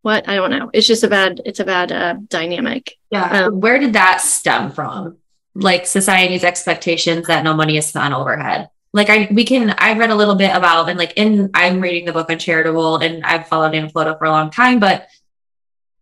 what? 0.00 0.28
I 0.28 0.36
don't 0.36 0.50
know. 0.50 0.70
It's 0.72 0.86
just 0.86 1.02
a 1.02 1.08
bad 1.08 1.42
it's 1.44 1.60
a 1.60 1.64
bad 1.64 1.90
uh, 1.90 2.14
dynamic. 2.28 2.96
Yeah. 3.10 3.46
Um, 3.46 3.60
where 3.60 3.78
did 3.78 3.94
that 3.94 4.20
stem 4.20 4.70
from? 4.70 5.18
Like 5.54 5.86
society's 5.86 6.44
expectations 6.44 7.26
that 7.26 7.44
no 7.44 7.54
money 7.54 7.76
is 7.76 7.86
spent 7.86 8.06
on 8.06 8.20
overhead 8.20 8.68
like 8.94 9.10
I 9.10 9.28
we 9.32 9.44
can 9.44 9.70
I've 9.70 9.98
read 9.98 10.10
a 10.10 10.14
little 10.14 10.36
bit 10.36 10.54
about 10.54 10.88
and 10.88 10.96
like 10.96 11.14
in 11.16 11.50
I'm 11.52 11.80
reading 11.80 12.06
the 12.06 12.12
book 12.12 12.30
Uncharitable 12.30 12.98
and 12.98 13.24
I've 13.24 13.48
followed 13.48 13.72
Dan 13.72 13.90
Pallotta 13.90 14.16
for 14.16 14.24
a 14.24 14.30
long 14.30 14.50
time, 14.50 14.78
but 14.78 15.08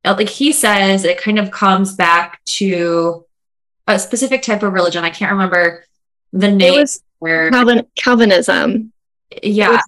uh, 0.04 0.14
like 0.16 0.28
he 0.28 0.52
says 0.52 1.04
it 1.04 1.18
kind 1.18 1.38
of 1.38 1.50
comes 1.50 1.94
back 1.94 2.44
to 2.44 3.24
a 3.88 3.98
specific 3.98 4.42
type 4.42 4.62
of 4.62 4.74
religion. 4.74 5.04
I 5.04 5.10
can't 5.10 5.32
remember 5.32 5.84
the 6.34 6.50
name 6.50 6.86
where 7.18 7.50
Calvin 7.50 7.86
Calvinism. 7.96 8.92
Yeah. 9.42 9.80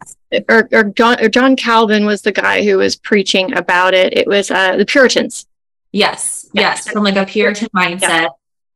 or, 0.49 0.67
or 0.73 0.85
John 0.85 1.23
or 1.23 1.29
John 1.29 1.57
Calvin 1.57 2.07
was 2.07 2.23
the 2.23 2.33
guy 2.33 2.65
who 2.65 2.79
was 2.79 2.97
preaching 2.97 3.55
about 3.55 3.93
it. 3.93 4.17
It 4.17 4.27
was 4.27 4.51
uh, 4.51 4.77
the 4.79 4.87
Puritans. 4.87 5.47
Yes, 5.93 6.49
yes, 6.55 6.89
from 6.89 7.05
like 7.05 7.17
a 7.17 7.27
Puritan 7.27 7.69
mindset. 7.77 8.09
Yeah. 8.09 8.29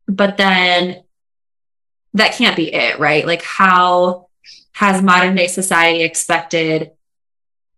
But 0.06 0.36
then 0.36 1.02
that 2.14 2.32
can't 2.32 2.56
be 2.56 2.72
it, 2.72 2.98
right? 2.98 3.26
Like, 3.26 3.42
how 3.42 4.28
has 4.72 5.02
modern 5.02 5.34
day 5.34 5.46
society 5.46 6.02
expected 6.02 6.92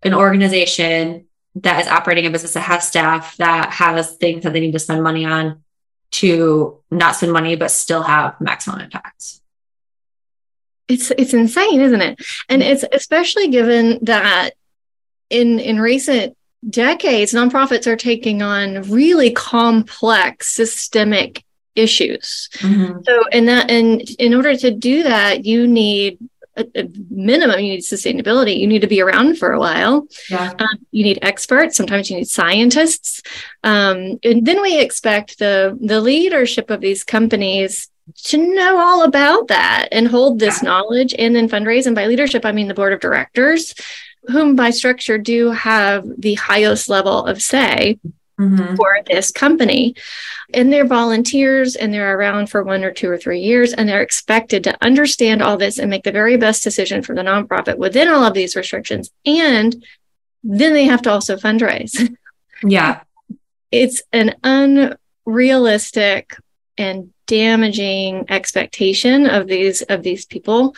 an 0.03 0.15
organization 0.15 1.27
that 1.57 1.81
is 1.81 1.89
operating 1.89 2.27
a 2.27 2.31
business 2.31 2.53
that 2.55 2.61
has 2.61 2.87
staff 2.87 3.37
that 3.39 3.73
has 3.73 4.17
things 4.17 4.45
that 4.45 4.53
they 4.53 4.61
need 4.61 4.73
to 4.73 4.79
spend 4.79 5.03
money 5.03 5.25
on 5.25 5.63
to 6.11 6.81
not 6.91 7.17
spend 7.17 7.33
money 7.33 7.57
but 7.57 7.71
still 7.71 8.03
have 8.03 8.41
maximum 8.41 8.81
impacts? 8.81 9.41
It's 10.89 11.11
it's 11.13 11.35
insane, 11.35 11.81
isn't 11.81 12.01
it? 12.01 12.21
And 12.49 12.63
it's 12.63 12.85
especially 12.93 13.49
given 13.49 13.99
that 14.03 14.51
in 15.29 15.59
in 15.59 15.81
recent 15.81 16.37
decades, 16.69 17.33
nonprofits 17.33 17.87
are 17.87 17.97
taking 17.97 18.43
on 18.43 18.83
really 18.91 19.31
complex 19.31 20.49
systemic 20.49 21.45
issues. 21.75 22.49
Mm-hmm. 22.55 23.01
So, 23.05 23.25
and 23.33 23.49
that, 23.49 23.71
and 23.71 24.03
in 24.19 24.35
order 24.35 24.57
to 24.57 24.71
do 24.71 25.03
that, 25.05 25.45
you 25.45 25.67
need 25.67 26.19
a, 26.57 26.67
a, 26.75 26.89
minimum. 27.11 27.61
You 27.61 27.73
need 27.73 27.81
sustainability. 27.81 28.59
You 28.59 28.67
need 28.67 28.81
to 28.81 28.87
be 28.87 29.01
around 29.01 29.39
for 29.39 29.53
a 29.53 29.59
while. 29.59 30.07
Yeah. 30.29 30.53
Um, 30.59 30.87
you 30.91 31.05
need 31.05 31.19
experts. 31.23 31.77
Sometimes 31.77 32.11
you 32.11 32.17
need 32.17 32.29
scientists. 32.29 33.23
Um, 33.65 34.19
and 34.25 34.45
then 34.47 34.61
we 34.63 34.81
expect 34.81 35.39
the 35.39 35.79
the 35.81 36.01
leadership 36.01 36.71
of 36.71 36.81
these 36.81 37.05
companies 37.05 37.89
to 38.25 38.37
know 38.37 38.79
all 38.79 39.05
about 39.05 39.49
that 39.49 39.89
and 39.93 40.09
hold 40.09 40.39
this 40.39 40.63
yeah. 40.63 40.69
knowledge 40.69 41.15
and 41.17 41.35
then 41.35 41.49
fundraise. 41.49 41.87
And 41.87 41.95
by 41.95 42.07
leadership, 42.07 42.45
I 42.45 42.53
mean 42.53 42.69
the 42.69 42.75
board 42.75 42.93
of 42.93 43.01
directors, 43.01 43.75
whom 44.25 44.57
by 44.57 44.71
structure 44.71 45.19
do 45.19 45.51
have 45.51 46.05
the 46.19 46.35
highest 46.35 46.89
level 46.89 47.25
of 47.27 47.41
say 47.41 47.99
mm-hmm. 48.41 48.75
for 48.75 49.01
this 49.07 49.31
company. 49.31 49.95
And 50.55 50.73
they're 50.73 50.87
volunteers 50.87 51.77
and 51.77 51.93
they're 51.93 52.17
around 52.17 52.49
for 52.49 52.63
one 52.63 52.83
or 52.83 52.91
two 52.91 53.11
or 53.11 53.19
three 53.19 53.41
years, 53.41 53.73
and 53.73 53.89
they're 53.89 54.03
expected 54.03 54.65
to 54.65 54.77
understand 54.83 55.43
all 55.43 55.57
this 55.57 55.79
and 55.79 55.91
make 55.91 56.05
the 56.05 56.13
very 56.13 56.37
best 56.37 56.65
decision 56.65 57.03
for 57.03 57.15
the 57.15 57.23
nonprofit 57.23 57.79
within 57.79 58.09
all 58.09 58.25
of 58.25 58.35
these 58.35 58.57
restrictions. 58.57 59.11
And 59.27 59.85
then 60.43 60.73
they 60.73 60.85
have 60.85 61.03
to 61.03 61.11
also 61.11 61.37
fundraise. 61.37 62.17
Yeah. 62.63 63.01
it's 63.71 64.03
an 64.13 64.35
unrealistic 64.45 66.37
and 66.77 67.11
damaging 67.27 68.27
expectation 68.29 69.27
of 69.27 69.47
these 69.47 69.81
of 69.81 70.03
these 70.03 70.27
people 70.27 70.75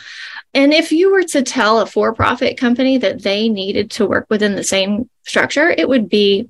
and 0.53 0.71
if 0.71 0.93
you 0.93 1.11
were 1.11 1.23
to 1.23 1.41
tell 1.41 1.81
a 1.81 1.85
for-profit 1.85 2.57
company 2.57 2.97
that 2.99 3.21
they 3.21 3.49
needed 3.49 3.91
to 3.91 4.05
work 4.05 4.27
within 4.29 4.55
the 4.55 4.63
same 4.63 5.09
structure 5.23 5.69
it 5.69 5.89
would 5.89 6.07
be 6.07 6.47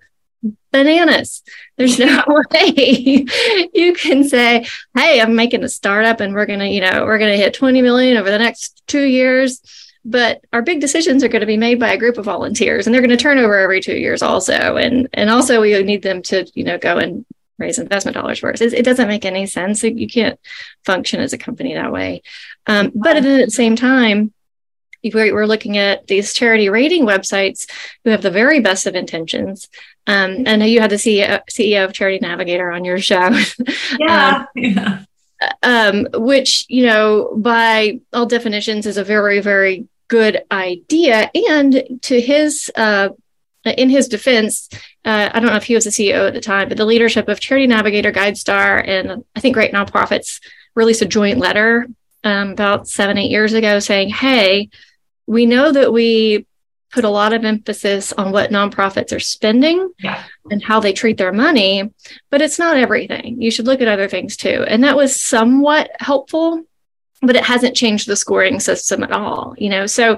bananas. 0.72 1.44
There's 1.78 2.00
no 2.00 2.24
way 2.52 3.26
you 3.74 3.94
can 3.94 4.24
say, 4.24 4.66
Hey, 4.96 5.22
I'm 5.22 5.36
making 5.36 5.64
a 5.64 5.70
startup 5.70 6.20
and 6.20 6.34
we're 6.34 6.46
to, 6.60 6.68
you 6.68 6.82
know, 6.82 7.06
we're 7.06 7.20
to 7.32 7.38
hit 7.38 7.54
20 7.54 7.82
million 7.82 8.18
over 8.18 8.30
the 8.30 8.40
next 8.40 8.82
two 8.88 9.04
years. 9.04 9.62
But 10.06 10.44
our 10.52 10.62
big 10.62 10.82
decisions 10.82 11.24
are 11.24 11.30
going 11.30 11.42
to 11.42 11.48
be 11.48 11.56
made 11.56 11.80
by 11.80 11.94
a 11.94 11.98
group 11.98 12.18
of 12.18 12.26
volunteers 12.26 12.86
and 12.86 12.94
they're 12.94 13.02
going 13.02 13.10
to 13.10 13.18
turn 13.18 13.38
over 13.38 13.58
every 13.58 13.80
two 13.80 13.96
years 13.96 14.22
also. 14.22 14.76
And, 14.76 15.08
and 15.14 15.30
also 15.30 15.62
we 15.62 15.82
need 15.82 16.02
them 16.02 16.22
to, 16.24 16.46
you 16.54 16.66
know, 16.66 16.78
go 16.78 16.98
and 16.98 17.26
raise 17.58 17.80
investment 17.80 18.16
dollars 18.16 18.40
for 18.40 18.52
us. 18.52 18.60
It, 18.60 18.74
it 18.74 18.84
doesn't 18.84 19.08
make 19.08 19.24
any 19.24 19.46
sense. 19.46 19.84
You 19.84 20.08
can't 20.08 20.40
function 20.86 21.22
as 21.22 21.32
a 21.32 21.38
company 21.38 21.74
that 21.74 21.94
way. 21.94 22.22
Um, 22.68 22.92
but 22.94 23.18
at 23.18 23.24
the 23.24 23.50
same 23.50 23.78
time, 23.78 24.34
we're 25.12 25.46
looking 25.46 25.78
at 25.78 26.08
these 26.08 26.34
charity 26.34 26.70
rating 26.70 27.06
websites 27.06 27.70
who 28.04 28.12
have 28.12 28.22
the 28.22 28.32
very 28.32 28.60
best 28.60 28.88
of 28.88 28.96
intentions. 28.96 29.68
Um, 30.06 30.44
I 30.46 30.56
know 30.58 30.66
you 30.66 30.82
had 30.82 30.92
the 30.92 30.98
CEO, 30.98 31.40
CEO 31.50 31.86
of 31.86 31.94
Charity 31.94 32.20
Navigator 32.20 32.72
on 32.72 32.86
your 32.86 33.00
show. 33.00 33.32
Yeah. 34.00 34.40
um, 34.40 34.48
yeah. 34.56 35.04
Um, 35.62 36.08
which, 36.14 36.66
you 36.70 36.86
know, 36.86 37.34
by 37.38 38.00
all 38.14 38.26
definitions 38.26 38.86
is 38.86 38.98
a 38.98 39.04
very, 39.04 39.40
very 39.40 39.88
good 40.08 40.44
idea. 40.52 41.30
And 41.50 42.00
to 42.04 42.22
his, 42.22 42.72
uh, 42.76 43.10
in 43.66 43.90
his 43.90 44.08
defense, 44.08 44.70
uh, 45.06 45.30
I 45.34 45.40
don't 45.40 45.50
know 45.50 45.58
if 45.58 45.66
he 45.66 45.76
was 45.76 45.84
the 45.84 45.90
CEO 45.90 46.28
at 46.28 46.34
the 46.34 46.42
time, 46.42 46.70
but 46.70 46.78
the 46.78 46.86
leadership 46.86 47.28
of 47.28 47.40
Charity 47.40 47.68
Navigator, 47.68 48.12
GuideStar, 48.12 48.88
and 48.88 49.24
I 49.36 49.40
think 49.40 49.54
Great 49.54 49.74
Nonprofits 49.74 50.42
released 50.76 51.02
a 51.02 51.06
joint 51.06 51.40
letter 51.40 51.88
um, 52.24 52.52
about 52.52 52.88
seven, 52.88 53.18
eight 53.18 53.32
years 53.32 53.54
ago 53.54 53.80
saying, 53.80 54.10
hey, 54.10 54.70
we 55.28 55.46
know 55.46 55.72
that 55.72 55.92
we 55.92 56.46
put 56.94 57.04
a 57.04 57.10
lot 57.10 57.34
of 57.34 57.44
emphasis 57.44 58.14
on 58.14 58.32
what 58.32 58.52
nonprofits 58.52 59.16
are 59.16 59.20
spending 59.20 59.92
yeah. 60.00 60.24
and 60.52 60.64
how 60.64 60.80
they 60.80 60.94
treat 60.94 61.18
their 61.18 61.34
money, 61.34 61.92
but 62.30 62.42
it's 62.42 62.60
not 62.60 62.78
everything. 62.78 63.42
You 63.42 63.52
should 63.52 63.66
look 63.66 63.82
at 63.82 63.88
other 63.88 64.08
things 64.08 64.38
too. 64.38 64.64
And 64.68 64.84
that 64.84 64.96
was 64.96 65.20
somewhat 65.20 65.92
helpful, 66.00 66.64
but 67.22 67.36
it 67.36 67.44
hasn't 67.44 67.76
changed 67.76 68.08
the 68.08 68.16
scoring 68.16 68.60
system 68.60 69.04
at 69.04 69.12
all. 69.12 69.56
You 69.58 69.70
know, 69.70 69.86
so, 69.86 70.18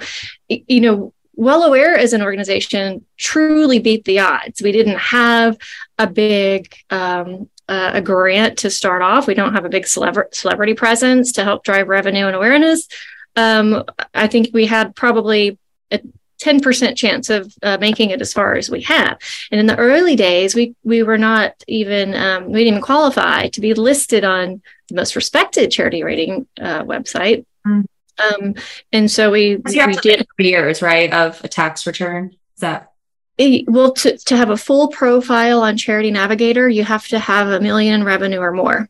you 0.49 0.81
know, 0.81 1.13
well 1.37 1.63
aware 1.63 1.97
as 1.97 2.13
an 2.13 2.21
organization 2.21 3.05
truly 3.17 3.79
beat 3.79 4.05
the 4.05 4.19
odds. 4.19 4.61
We 4.61 4.71
didn't 4.71 4.99
have 4.99 5.57
a 5.97 6.07
big 6.07 6.73
um, 6.89 7.49
uh, 7.67 7.91
a 7.95 8.01
grant 8.01 8.59
to 8.59 8.69
start 8.69 9.01
off. 9.01 9.27
We 9.27 9.33
don't 9.33 9.53
have 9.53 9.65
a 9.65 9.69
big 9.69 9.87
celebrity 9.87 10.73
presence 10.75 11.31
to 11.33 11.43
help 11.43 11.63
drive 11.63 11.87
revenue 11.87 12.27
and 12.27 12.35
awareness 12.35 12.87
um, 13.35 13.83
I 14.13 14.27
think 14.27 14.49
we 14.53 14.65
had 14.65 14.95
probably 14.95 15.57
a 15.91 15.99
10% 16.41 16.95
chance 16.95 17.29
of 17.29 17.53
uh, 17.63 17.77
making 17.79 18.09
it 18.09 18.21
as 18.21 18.33
far 18.33 18.55
as 18.55 18.69
we 18.69 18.81
have. 18.81 19.17
And 19.51 19.59
in 19.59 19.65
the 19.65 19.77
early 19.77 20.15
days, 20.15 20.55
we, 20.55 20.75
we 20.83 21.03
were 21.03 21.17
not 21.17 21.63
even, 21.67 22.13
um, 22.15 22.45
we 22.45 22.59
didn't 22.59 22.73
even 22.73 22.81
qualify 22.81 23.47
to 23.49 23.61
be 23.61 23.73
listed 23.73 24.23
on 24.23 24.61
the 24.87 24.95
most 24.95 25.15
respected 25.15 25.71
charity 25.71 26.03
rating 26.03 26.47
uh, 26.59 26.83
website. 26.83 27.45
Mm. 27.65 27.85
Um, 28.17 28.55
and 28.91 29.11
so 29.11 29.31
we, 29.31 29.57
we 29.57 29.95
did 29.95 30.25
years, 30.37 30.81
right, 30.81 31.11
of 31.13 31.43
a 31.43 31.47
tax 31.47 31.85
return. 31.85 32.35
Is 32.55 32.61
that 32.61 32.91
well, 33.37 33.91
to, 33.91 34.17
to 34.17 34.37
have 34.37 34.49
a 34.49 34.57
full 34.57 34.87
profile 34.87 35.61
on 35.61 35.77
Charity 35.77 36.11
Navigator, 36.11 36.69
you 36.69 36.83
have 36.83 37.07
to 37.07 37.19
have 37.19 37.49
a 37.49 37.59
million 37.59 37.95
in 37.95 38.03
revenue 38.05 38.39
or 38.39 38.51
more. 38.51 38.89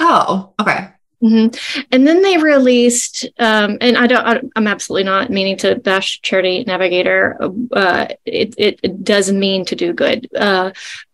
Oh, 0.00 0.54
okay. 0.58 0.88
Mm-hmm. 1.26 1.84
And 1.90 2.06
then 2.06 2.22
they 2.22 2.38
released, 2.38 3.26
um, 3.38 3.78
and 3.80 3.96
I 3.96 4.06
don't, 4.06 4.24
I, 4.26 4.40
am 4.58 4.66
absolutely 4.68 5.04
not 5.04 5.30
meaning 5.30 5.56
to 5.58 5.74
bash 5.74 6.20
Charity 6.22 6.62
Navigator. 6.64 7.36
Uh, 7.72 8.06
it, 8.24 8.54
it, 8.56 8.80
it, 8.82 9.04
does 9.04 9.32
mean 9.32 9.64
to 9.64 9.74
do 9.74 9.92
good. 9.92 10.28
Uh, 10.36 10.70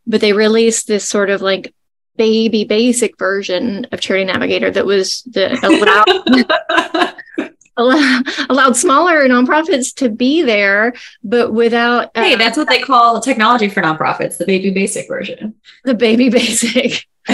but 0.06 0.20
they 0.20 0.34
released 0.34 0.86
this 0.86 1.08
sort 1.08 1.30
of 1.30 1.40
like 1.40 1.74
baby 2.16 2.64
basic 2.64 3.18
version 3.18 3.86
of 3.90 4.00
Charity 4.00 4.26
Navigator 4.26 4.70
that 4.70 4.84
was 4.84 5.22
the 5.22 5.52
allowed, 5.64 7.14
allowed, 7.78 8.26
allowed 8.50 8.76
smaller 8.76 9.26
nonprofits 9.28 9.94
to 9.94 10.10
be 10.10 10.42
there, 10.42 10.92
but 11.24 11.54
without. 11.54 12.10
Uh, 12.14 12.22
hey, 12.22 12.36
that's 12.36 12.58
what 12.58 12.68
they 12.68 12.80
call 12.80 13.18
technology 13.20 13.68
for 13.68 13.80
nonprofits, 13.80 14.36
the 14.36 14.44
baby 14.44 14.70
basic 14.70 15.08
version. 15.08 15.54
The 15.84 15.94
baby 15.94 16.28
basic 16.28 17.06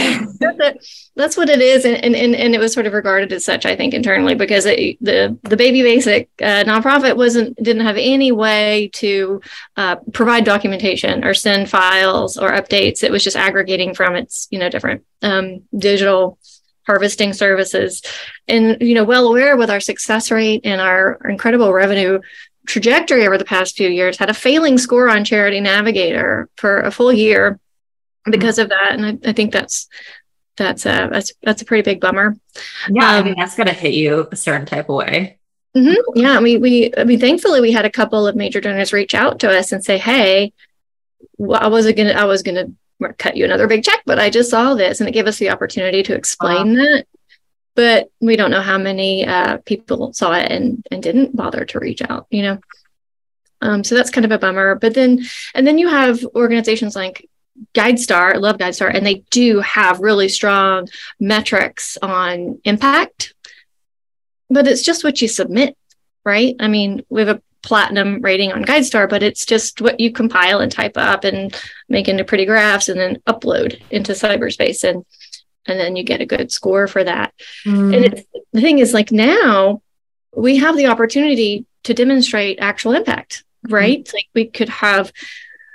that's, 1.16 1.36
what 1.36 1.48
it 1.48 1.60
is, 1.60 1.86
and, 1.86 1.96
and 2.04 2.34
and 2.34 2.54
it 2.54 2.58
was 2.58 2.74
sort 2.74 2.86
of 2.86 2.92
regarded 2.92 3.32
as 3.32 3.44
such, 3.44 3.64
I 3.64 3.74
think, 3.74 3.94
internally 3.94 4.34
because 4.34 4.66
it, 4.66 4.98
the 5.00 5.38
the 5.44 5.56
Baby 5.56 5.82
Basic 5.82 6.28
uh, 6.42 6.64
nonprofit 6.64 7.16
wasn't 7.16 7.56
didn't 7.62 7.86
have 7.86 7.96
any 7.96 8.30
way 8.30 8.90
to 8.94 9.40
uh, 9.78 9.96
provide 10.12 10.44
documentation 10.44 11.24
or 11.24 11.32
send 11.32 11.70
files 11.70 12.36
or 12.36 12.50
updates. 12.50 13.02
It 13.02 13.10
was 13.10 13.24
just 13.24 13.36
aggregating 13.36 13.94
from 13.94 14.14
its 14.14 14.46
you 14.50 14.58
know 14.58 14.68
different 14.68 15.04
um, 15.22 15.62
digital 15.76 16.38
harvesting 16.86 17.34
services 17.34 18.02
and 18.46 18.78
you 18.80 18.94
know 18.94 19.04
well 19.04 19.28
aware 19.28 19.56
with 19.56 19.70
our 19.70 19.80
success 19.80 20.30
rate 20.30 20.62
and 20.64 20.80
our 20.80 21.18
incredible 21.28 21.72
revenue 21.72 22.18
trajectory 22.66 23.26
over 23.26 23.36
the 23.36 23.44
past 23.44 23.76
few 23.76 23.90
years 23.90 24.18
had 24.18 24.30
a 24.30 24.34
failing 24.34 24.78
score 24.78 25.08
on 25.08 25.24
charity 25.24 25.60
navigator 25.60 26.48
for 26.56 26.80
a 26.80 26.90
full 26.90 27.12
year 27.12 27.60
because 28.24 28.58
of 28.58 28.68
that 28.68 28.92
and 28.92 29.06
i, 29.06 29.28
I 29.28 29.32
think 29.32 29.52
that's 29.52 29.88
that's 30.58 30.84
a 30.84 31.08
that's 31.10 31.32
that's 31.42 31.62
a 31.62 31.64
pretty 31.64 31.82
big 31.82 32.00
bummer. 32.00 32.36
Yeah 32.90 33.08
um, 33.10 33.14
i 33.14 33.22
mean 33.22 33.34
that's 33.38 33.56
going 33.56 33.68
to 33.68 33.72
hit 33.72 33.94
you 33.94 34.28
a 34.30 34.36
certain 34.36 34.66
type 34.66 34.90
of 34.90 34.96
way. 34.96 35.38
Mm-hmm, 35.76 36.18
yeah 36.18 36.40
we 36.40 36.58
we 36.58 36.92
i 36.96 37.04
mean 37.04 37.20
thankfully 37.20 37.60
we 37.60 37.72
had 37.72 37.84
a 37.84 37.90
couple 37.90 38.26
of 38.26 38.34
major 38.34 38.60
donors 38.60 38.92
reach 38.92 39.14
out 39.14 39.38
to 39.40 39.50
us 39.50 39.70
and 39.70 39.84
say 39.84 39.96
hey 39.98 40.52
well, 41.36 41.60
i 41.62 41.68
wasn't 41.68 41.96
gonna 41.96 42.12
i 42.12 42.24
was 42.24 42.42
gonna 42.42 42.66
cut 43.18 43.36
you 43.36 43.44
another 43.44 43.68
big 43.68 43.84
check 43.84 44.00
but 44.06 44.18
i 44.18 44.30
just 44.30 44.50
saw 44.50 44.74
this 44.74 44.98
and 44.98 45.08
it 45.08 45.12
gave 45.12 45.26
us 45.26 45.38
the 45.38 45.50
opportunity 45.50 46.02
to 46.02 46.14
explain 46.14 46.70
wow. 46.70 46.82
that. 46.82 47.06
But 47.74 48.10
we 48.20 48.34
don't 48.34 48.50
know 48.50 48.60
how 48.60 48.76
many 48.76 49.24
uh, 49.24 49.58
people 49.58 50.12
saw 50.12 50.32
it 50.32 50.50
and 50.50 50.84
and 50.90 51.00
didn't 51.00 51.36
bother 51.36 51.64
to 51.66 51.78
reach 51.78 52.02
out 52.02 52.26
you 52.30 52.42
know? 52.42 52.58
Um, 53.60 53.84
so 53.84 53.94
that's 53.94 54.10
kind 54.10 54.24
of 54.24 54.32
a 54.32 54.38
bummer. 54.38 54.74
But 54.74 54.94
then 54.94 55.24
and 55.54 55.64
then 55.64 55.78
you 55.78 55.88
have 55.88 56.24
organizations 56.34 56.96
like 56.96 57.28
GuideStar, 57.74 58.34
I 58.34 58.38
love 58.38 58.58
GuideStar, 58.58 58.94
and 58.94 59.04
they 59.04 59.24
do 59.30 59.60
have 59.60 60.00
really 60.00 60.28
strong 60.28 60.88
metrics 61.20 61.96
on 62.00 62.60
impact, 62.64 63.34
but 64.50 64.66
it's 64.66 64.82
just 64.82 65.04
what 65.04 65.20
you 65.20 65.28
submit, 65.28 65.76
right? 66.24 66.54
I 66.60 66.68
mean, 66.68 67.04
we 67.08 67.20
have 67.20 67.36
a 67.36 67.42
platinum 67.62 68.20
rating 68.20 68.52
on 68.52 68.64
GuideStar, 68.64 69.08
but 69.08 69.22
it's 69.22 69.44
just 69.44 69.80
what 69.80 70.00
you 70.00 70.12
compile 70.12 70.60
and 70.60 70.70
type 70.70 70.96
up 70.96 71.24
and 71.24 71.54
make 71.88 72.08
into 72.08 72.24
pretty 72.24 72.46
graphs 72.46 72.88
and 72.88 72.98
then 72.98 73.20
upload 73.26 73.80
into 73.90 74.12
cyberspace. 74.12 74.88
And 74.88 75.04
and 75.66 75.78
then 75.78 75.96
you 75.96 76.02
get 76.02 76.22
a 76.22 76.26
good 76.26 76.50
score 76.50 76.86
for 76.86 77.04
that. 77.04 77.34
Mm. 77.66 77.94
And 77.94 78.24
the 78.52 78.60
thing 78.60 78.78
is, 78.78 78.94
like 78.94 79.12
now, 79.12 79.82
we 80.34 80.56
have 80.56 80.76
the 80.76 80.86
opportunity 80.86 81.66
to 81.84 81.92
demonstrate 81.92 82.58
actual 82.58 82.92
impact, 82.92 83.44
right? 83.68 84.02
Mm. 84.02 84.14
Like 84.14 84.28
we 84.34 84.46
could 84.46 84.70
have 84.70 85.12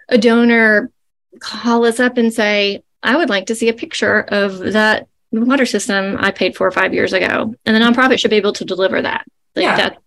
a 0.10 0.18
donor 0.18 0.92
call 1.40 1.86
us 1.86 2.00
up 2.00 2.18
and 2.18 2.34
say, 2.34 2.84
I 3.02 3.16
would 3.16 3.30
like 3.30 3.48
to 3.48 3.56
see 3.56 3.70
a 3.70 3.74
picture 3.74 4.22
of 4.22 4.60
that 4.60 5.08
water 5.32 5.66
system 5.66 6.18
I 6.20 6.32
paid 6.32 6.56
for 6.56 6.70
five 6.72 6.94
years 6.94 7.14
ago. 7.14 7.56
And 7.66 7.76
the 7.76 7.80
nonprofit 7.80 8.20
should 8.20 8.32
be 8.32 8.38
able 8.38 8.54
to 8.54 8.66
deliver 8.66 9.02
that. 9.02 9.26
Like 9.56 9.64
yeah. 9.64 9.76
that 9.78 9.98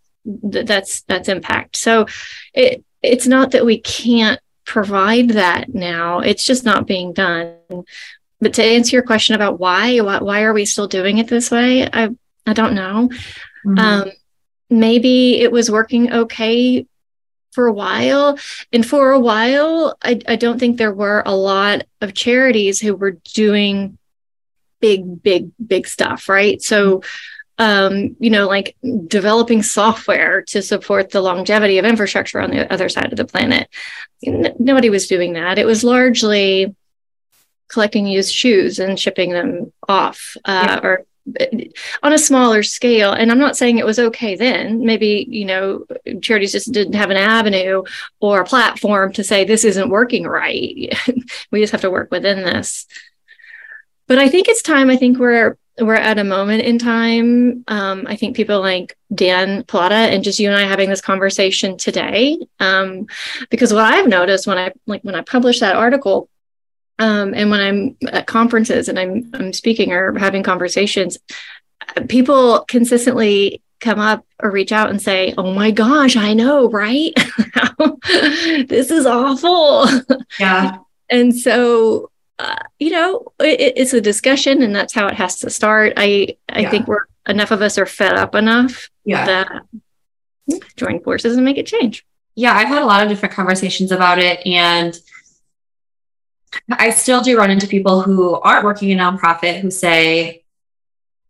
that's 0.64 1.02
that's 1.02 1.28
impact. 1.28 1.76
So 1.76 2.06
it 2.54 2.84
it's 3.02 3.26
not 3.26 3.52
that 3.52 3.64
we 3.64 3.78
can't 3.78 4.40
provide 4.64 5.30
that 5.30 5.72
now. 5.72 6.20
It's 6.20 6.44
just 6.44 6.64
not 6.64 6.86
being 6.86 7.12
done. 7.12 7.54
But 8.40 8.54
to 8.54 8.64
answer 8.64 8.96
your 8.96 9.02
question 9.02 9.34
about 9.34 9.58
why, 9.58 10.00
why, 10.00 10.18
why 10.18 10.42
are 10.42 10.52
we 10.52 10.66
still 10.66 10.88
doing 10.88 11.18
it 11.18 11.28
this 11.28 11.50
way? 11.50 11.88
I, 11.90 12.10
I 12.46 12.52
don't 12.52 12.74
know. 12.74 13.08
Mm-hmm. 13.64 13.78
Um, 13.78 14.10
maybe 14.68 15.40
it 15.40 15.50
was 15.50 15.70
working 15.70 16.12
okay 16.12 16.86
for 17.56 17.66
a 17.66 17.72
while. 17.72 18.38
And 18.70 18.86
for 18.86 19.12
a 19.12 19.18
while, 19.18 19.96
I, 20.02 20.20
I 20.28 20.36
don't 20.36 20.60
think 20.60 20.76
there 20.76 20.92
were 20.92 21.22
a 21.24 21.34
lot 21.34 21.84
of 22.02 22.12
charities 22.12 22.78
who 22.78 22.94
were 22.94 23.12
doing 23.32 23.96
big, 24.78 25.22
big, 25.22 25.50
big 25.66 25.88
stuff, 25.88 26.28
right? 26.28 26.60
So, 26.60 27.02
um, 27.56 28.14
you 28.20 28.28
know, 28.28 28.46
like 28.46 28.76
developing 29.06 29.62
software 29.62 30.42
to 30.48 30.60
support 30.60 31.08
the 31.08 31.22
longevity 31.22 31.78
of 31.78 31.86
infrastructure 31.86 32.40
on 32.40 32.50
the 32.50 32.70
other 32.70 32.90
side 32.90 33.10
of 33.10 33.16
the 33.16 33.24
planet. 33.24 33.70
N- 34.22 34.54
nobody 34.58 34.90
was 34.90 35.06
doing 35.06 35.32
that. 35.32 35.58
It 35.58 35.64
was 35.64 35.82
largely 35.82 36.76
collecting 37.68 38.06
used 38.06 38.34
shoes 38.34 38.78
and 38.78 39.00
shipping 39.00 39.30
them 39.30 39.72
off 39.88 40.36
uh, 40.44 40.78
yeah. 40.82 40.86
or 40.86 41.06
on 42.02 42.12
a 42.12 42.18
smaller 42.18 42.62
scale 42.62 43.12
and 43.12 43.32
i'm 43.32 43.38
not 43.38 43.56
saying 43.56 43.78
it 43.78 43.86
was 43.86 43.98
okay 43.98 44.36
then. 44.36 44.84
Maybe 44.84 45.26
you 45.28 45.44
know 45.44 45.84
charities 46.22 46.52
just 46.52 46.72
didn't 46.72 46.94
have 46.94 47.10
an 47.10 47.16
avenue 47.16 47.82
or 48.20 48.40
a 48.40 48.44
platform 48.44 49.12
to 49.14 49.24
say 49.24 49.44
this 49.44 49.64
isn't 49.64 49.90
working 49.90 50.24
right. 50.26 50.92
We 51.50 51.60
just 51.60 51.72
have 51.72 51.80
to 51.82 51.90
work 51.90 52.10
within 52.10 52.42
this. 52.42 52.86
But 54.06 54.18
i 54.18 54.28
think 54.28 54.48
it's 54.48 54.62
time 54.62 54.90
i 54.90 54.96
think 54.96 55.18
we're 55.18 55.56
we're 55.78 55.94
at 55.94 56.18
a 56.18 56.24
moment 56.24 56.62
in 56.62 56.78
time. 56.78 57.64
Um, 57.68 58.06
i 58.06 58.16
think 58.16 58.36
people 58.36 58.60
like 58.60 58.96
dan 59.14 59.64
pallotta 59.64 60.12
and 60.12 60.24
just 60.24 60.38
you 60.38 60.48
and 60.48 60.56
i 60.56 60.62
having 60.62 60.90
this 60.90 61.00
conversation 61.00 61.76
today 61.76 62.38
um, 62.60 63.06
because 63.50 63.72
what 63.72 63.84
i've 63.84 64.08
noticed 64.08 64.46
when 64.46 64.58
i 64.58 64.72
like 64.86 65.02
when 65.02 65.14
i 65.14 65.22
published 65.22 65.60
that 65.60 65.76
article 65.76 66.28
um, 66.98 67.35
and 67.35 67.50
when 67.50 67.61
I'm 67.61 67.96
at 68.11 68.26
conferences 68.26 68.88
and 68.88 68.98
I'm 68.98 69.30
I'm 69.35 69.52
speaking 69.52 69.92
or 69.92 70.18
having 70.18 70.42
conversations, 70.42 71.18
people 72.09 72.64
consistently 72.68 73.62
come 73.80 73.98
up 73.98 74.24
or 74.42 74.50
reach 74.50 74.72
out 74.72 74.90
and 74.90 75.00
say, 75.00 75.35
"Oh 75.37 75.52
my 75.52 75.70
gosh, 75.70 76.16
I 76.16 76.32
know, 76.32 76.70
right? 76.70 77.12
this 78.68 78.90
is 78.90 79.06
awful." 79.06 79.87
Yeah. 80.40 80.78
and 81.11 81.35
so, 81.37 82.11
uh, 82.38 82.56
you 82.78 82.90
know, 82.90 83.32
it, 83.40 83.74
it's 83.76 83.92
a 83.92 84.00
discussion, 84.00 84.62
and 84.62 84.74
that's 84.74 84.94
how 84.94 85.06
it 85.06 85.14
has 85.14 85.40
to 85.40 85.50
start. 85.50 85.94
I 85.96 86.37
I 86.48 86.61
yeah. 86.61 86.70
think 86.70 86.88
we're 86.88 87.06
enough 87.28 87.50
of 87.50 87.61
us 87.61 87.76
are 87.76 87.87
fed 87.87 88.14
up 88.14 88.35
enough 88.35 88.88
yeah. 89.04 89.26
that 89.26 89.62
join 90.76 91.00
forces 91.00 91.37
and 91.37 91.44
make 91.44 91.59
it 91.59 91.66
change. 91.66 92.06
Yeah, 92.35 92.54
I've 92.54 92.68
had 92.68 92.82
a 92.82 92.87
lot 92.87 93.02
of 93.02 93.09
different 93.09 93.35
conversations 93.35 93.92
about 93.92 94.18
it, 94.18 94.46
and 94.46 94.98
I 96.70 96.90
still 96.90 97.20
do 97.20 97.38
run 97.38 97.50
into 97.50 97.66
people 97.66 98.02
who 98.02 98.35
aren't 98.35 98.64
working 98.64 98.90
in 98.90 98.98
nonprofit 98.98 99.61
who 99.61 99.70
say, 99.70 100.44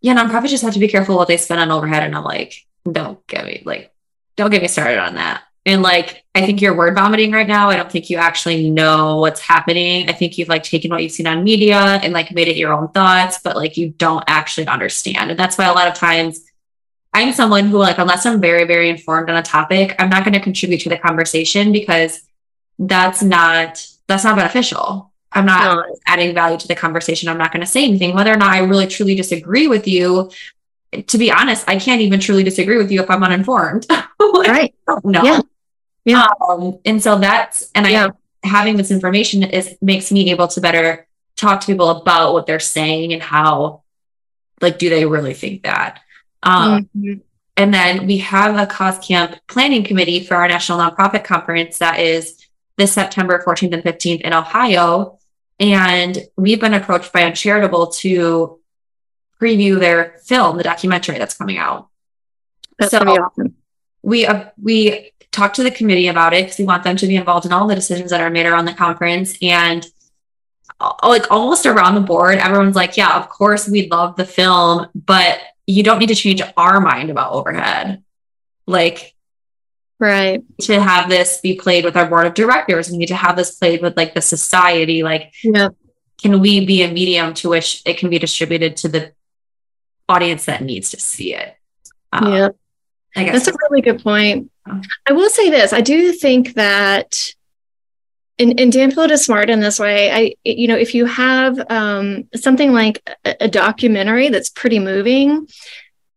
yeah, 0.00 0.14
nonprofits 0.14 0.48
just 0.48 0.62
have 0.62 0.74
to 0.74 0.81
be 0.81 0.88
careful 0.88 1.16
what 1.16 1.29
they 1.29 1.37
spend 1.37 1.61
on 1.61 1.70
overhead. 1.70 2.02
And 2.02 2.14
I'm 2.14 2.24
like, 2.24 2.66
don't 2.90 3.24
get 3.26 3.44
me 3.44 3.62
like, 3.64 3.92
don't 4.37 4.50
get 4.50 4.62
me 4.62 4.68
started 4.68 4.98
on 4.98 5.14
that. 5.14 5.42
And 5.64 5.83
like, 5.83 6.24
I 6.33 6.46
think 6.46 6.62
you're 6.62 6.76
word 6.76 6.94
vomiting 6.94 7.33
right 7.33 7.48
now. 7.48 7.70
I 7.70 7.76
don't 7.76 7.90
think 7.90 8.09
you 8.09 8.18
actually 8.18 8.70
know 8.70 9.16
what's 9.16 9.40
happening. 9.40 10.09
I 10.09 10.12
think 10.12 10.38
you've 10.38 10.48
like 10.48 10.62
taken 10.62 10.92
what 10.92 11.02
you've 11.02 11.11
seen 11.11 11.26
on 11.26 11.42
media 11.42 11.76
and 11.76 12.12
like 12.12 12.31
made 12.31 12.46
it 12.46 12.57
your 12.57 12.72
own 12.72 12.88
thoughts, 12.88 13.40
but 13.42 13.57
like 13.57 13.76
you 13.76 13.88
don't 13.88 14.22
actually 14.29 14.68
understand. 14.68 15.31
And 15.33 15.38
that's 15.38 15.59
why 15.59 15.64
a 15.64 15.72
lot 15.72 15.88
of 15.88 15.94
times 15.94 16.44
I'm 17.12 17.33
someone 17.33 17.66
who 17.66 17.79
like, 17.79 17.98
unless 17.98 18.26
I'm 18.26 18.40
very, 18.40 18.64
very 18.64 18.88
informed 18.88 19.29
on 19.29 19.37
a 19.37 19.42
topic, 19.42 19.96
I'm 19.98 20.09
not 20.09 20.22
going 20.22 20.35
to 20.35 20.40
contribute 20.40 20.83
to 20.83 20.88
the 20.88 20.98
conversation 20.98 21.72
because 21.72 22.20
that's 22.79 23.22
not, 23.22 23.85
that's 24.09 24.25
not 24.25 24.37
beneficial. 24.37 25.12
I'm 25.33 25.47
not 25.47 25.87
adding 26.07 26.35
value 26.35 26.57
to 26.59 26.69
the 26.69 26.75
conversation. 26.75 27.29
I'm 27.29 27.38
not 27.38 27.53
going 27.53 27.61
to 27.61 27.66
say 27.66 27.85
anything. 27.85 28.14
Whether 28.14 28.33
or 28.33 28.37
not 28.37 28.53
I 28.53 28.61
really 28.61 28.87
truly 28.87 29.14
disagree 29.14 29.69
with 29.69 29.87
you, 29.87 30.31
to 31.07 31.19
be 31.19 31.31
honest, 31.31 31.69
I 31.69 31.79
can't 31.79 32.01
even 32.01 32.21
truly 32.21 32.42
disagree 32.42 32.79
with 32.79 32.90
you 32.90 33.03
if 33.03 33.11
I'm 33.11 33.23
uninformed. 33.23 33.87
like, 33.90 34.49
right. 34.49 34.75
No. 35.05 35.23
Yeah. 35.23 35.40
yeah. 36.05 36.27
Um, 36.49 36.79
and 36.85 37.03
so 37.03 37.19
that's, 37.19 37.71
and 37.75 37.87
yeah. 37.87 38.09
I, 38.45 38.49
having 38.49 38.77
this 38.77 38.90
information 38.90 39.42
is 39.42 39.77
makes 39.83 40.11
me 40.11 40.31
able 40.31 40.49
to 40.49 40.61
better 40.61 41.07
talk 41.37 41.61
to 41.61 41.66
people 41.66 41.90
about 41.90 42.33
what 42.33 42.47
they're 42.47 42.61
saying 42.61 43.12
and 43.12 43.23
how, 43.23 43.83
like, 44.62 44.79
do 44.79 44.88
they 44.88 45.05
really 45.05 45.35
think 45.35 45.64
that? 45.64 46.01
Um, 46.42 46.88
mm-hmm. 46.97 47.21
And 47.59 47.75
then 47.75 48.07
we 48.07 48.19
have 48.19 48.57
a 48.57 48.66
cause 48.66 48.99
camp 48.99 49.37
planning 49.49 49.83
committee 49.83 50.21
for 50.21 50.35
our 50.37 50.49
national 50.49 50.79
nonprofit 50.79 51.25
conference 51.25 51.79
that 51.79 51.99
is 51.99 52.45
this 52.76 52.92
September 52.92 53.42
14th 53.44 53.72
and 53.72 53.82
15th 53.82 54.20
in 54.20 54.32
Ohio. 54.32 55.18
And 55.58 56.18
we've 56.36 56.60
been 56.60 56.74
approached 56.74 57.12
by 57.12 57.22
Uncharitable 57.22 57.88
to 57.88 58.60
preview 59.40 59.78
their 59.78 60.18
film, 60.24 60.56
the 60.56 60.62
documentary 60.62 61.18
that's 61.18 61.36
coming 61.36 61.58
out. 61.58 61.88
That's 62.78 62.90
so 62.90 62.98
awesome. 62.98 63.56
We 64.02 64.26
uh, 64.26 64.50
we 64.60 65.12
talked 65.32 65.56
to 65.56 65.62
the 65.62 65.70
committee 65.70 66.08
about 66.08 66.34
it 66.34 66.44
because 66.44 66.58
we 66.58 66.64
want 66.64 66.84
them 66.84 66.96
to 66.96 67.06
be 67.06 67.16
involved 67.16 67.46
in 67.46 67.52
all 67.52 67.66
the 67.66 67.74
decisions 67.74 68.10
that 68.10 68.20
are 68.20 68.30
made 68.30 68.46
around 68.46 68.66
the 68.66 68.74
conference. 68.74 69.36
And 69.42 69.86
uh, 70.78 70.92
like 71.02 71.30
almost 71.30 71.66
around 71.66 71.94
the 71.94 72.00
board, 72.02 72.38
everyone's 72.38 72.76
like, 72.76 72.96
"Yeah, 72.96 73.16
of 73.16 73.28
course 73.28 73.68
we 73.68 73.88
love 73.88 74.16
the 74.16 74.26
film, 74.26 74.88
but 74.94 75.40
you 75.66 75.82
don't 75.82 75.98
need 75.98 76.08
to 76.08 76.14
change 76.14 76.42
our 76.56 76.80
mind 76.80 77.10
about 77.10 77.32
overhead." 77.32 78.04
Like 78.66 79.15
right. 79.98 80.42
To 80.62 80.80
have 80.80 81.09
this 81.09 81.40
be 81.40 81.56
played 81.56 81.85
with 81.85 81.96
our 81.96 82.06
board 82.06 82.26
of 82.26 82.35
directors. 82.35 82.90
We 82.90 82.98
need 82.98 83.06
to 83.06 83.16
have 83.16 83.37
this 83.37 83.56
played 83.56 83.82
with 83.82 83.96
like 83.96 84.14
the 84.14 84.22
society. 84.22 85.02
Like 85.02 85.32
yeah 85.42 85.68
can 86.20 86.40
we 86.40 86.64
be 86.64 86.82
a 86.82 86.90
medium 86.90 87.35
to 87.35 87.48
which 87.50 87.82
it 87.85 87.98
can 87.98 88.09
be 88.09 88.18
distributed 88.18 88.76
to 88.78 88.88
the 88.88 89.12
audience 90.09 90.46
that 90.46 90.62
needs 90.62 90.90
to 90.90 91.00
see 91.00 91.35
it? 91.35 91.54
Um, 92.12 92.32
yeah 92.32 92.48
I 93.16 93.24
guess 93.24 93.46
that's 93.46 93.48
a 93.48 93.59
really 93.68 93.80
good 93.80 94.02
point. 94.02 94.50
I 95.09 95.12
will 95.12 95.30
say 95.30 95.48
this. 95.48 95.72
I 95.72 95.80
do 95.80 96.12
think 96.12 96.54
that 96.54 97.32
and, 98.38 98.61
and 98.61 98.70
Dan 98.70 98.92
Pallotta 98.92 99.12
is 99.12 99.24
smart 99.24 99.48
in 99.48 99.61
this 99.61 99.80
way. 99.80 100.12
I, 100.12 100.35
you 100.44 100.68
know, 100.68 100.76
if 100.76 100.94
you 100.94 101.06
have 101.06 101.59
um, 101.70 102.28
something 102.35 102.72
like 102.74 103.00
a, 103.24 103.44
a 103.44 103.48
documentary 103.48 104.28
that's 104.28 104.50
pretty 104.50 104.78
moving, 104.78 105.48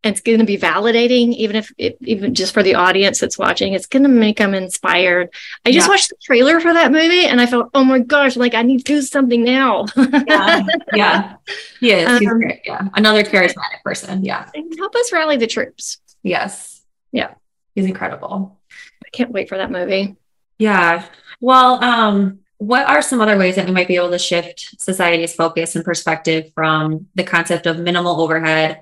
and 0.04 0.14
it's 0.14 0.22
going 0.22 0.40
to 0.40 0.46
be 0.46 0.58
validating 0.58 1.34
even 1.34 1.56
if 1.58 1.72
it, 1.78 1.98
even 2.02 2.34
just 2.34 2.54
for 2.54 2.64
the 2.64 2.76
audience 2.76 3.20
that's 3.20 3.38
watching 3.38 3.74
it's 3.74 3.86
going 3.86 4.04
to 4.04 4.10
make 4.10 4.38
them 4.38 4.54
inspired 4.54 5.30
i 5.66 5.72
just 5.72 5.88
Yeah. 5.88 5.92
watched 5.92 6.10
the 6.10 6.16
trailer 6.22 6.60
for 6.60 6.74
that 6.74 6.92
movie 6.92 7.26
and 7.26 7.42
i 7.42 7.46
felt 7.46 7.70
oh 7.74 7.84
my 7.84 8.00
gosh 8.00 8.36
like 8.38 8.54
i 8.54 8.62
need 8.62 8.78
to 8.80 8.84
do 8.86 9.02
something 9.02 9.44
now 9.44 9.86
Yeah. 10.28 10.64
yeah. 10.94 11.36
He 11.80 11.92
is. 11.92 12.08
Um. 12.08 12.42
Yeah. 12.66 12.88
Another 12.94 13.24
charismatic 13.24 13.82
person. 13.84 14.24
Yeah. 14.24 14.50
help 14.78 14.96
us 14.96 15.12
rally 15.12 15.38
the 15.38 15.48
troops 15.48 15.98
Yes. 16.24 16.82
Yeah. 17.12 17.34
He's 17.76 17.86
incredible. 17.86 18.60
i 19.06 19.10
can't 19.12 19.32
wait 19.32 19.50
for 19.50 19.58
that 19.58 19.72
movie 19.72 20.16
Yeah. 20.58 21.06
Well, 21.42 21.82
um, 21.84 22.40
what 22.58 22.86
are 22.90 23.02
some 23.02 23.22
other 23.22 23.38
ways 23.38 23.56
that 23.56 23.66
we 23.66 23.72
might 23.72 23.88
be 23.88 23.96
able 23.96 24.12
to 24.12 24.20
shift 24.20 24.76
society's 24.82 25.34
focus 25.34 25.78
and 25.78 25.86
perspective 25.86 26.52
from 26.54 27.08
the 27.16 27.24
concept 27.24 27.66
of 27.66 27.80
minimal 27.80 28.20
overhead? 28.22 28.82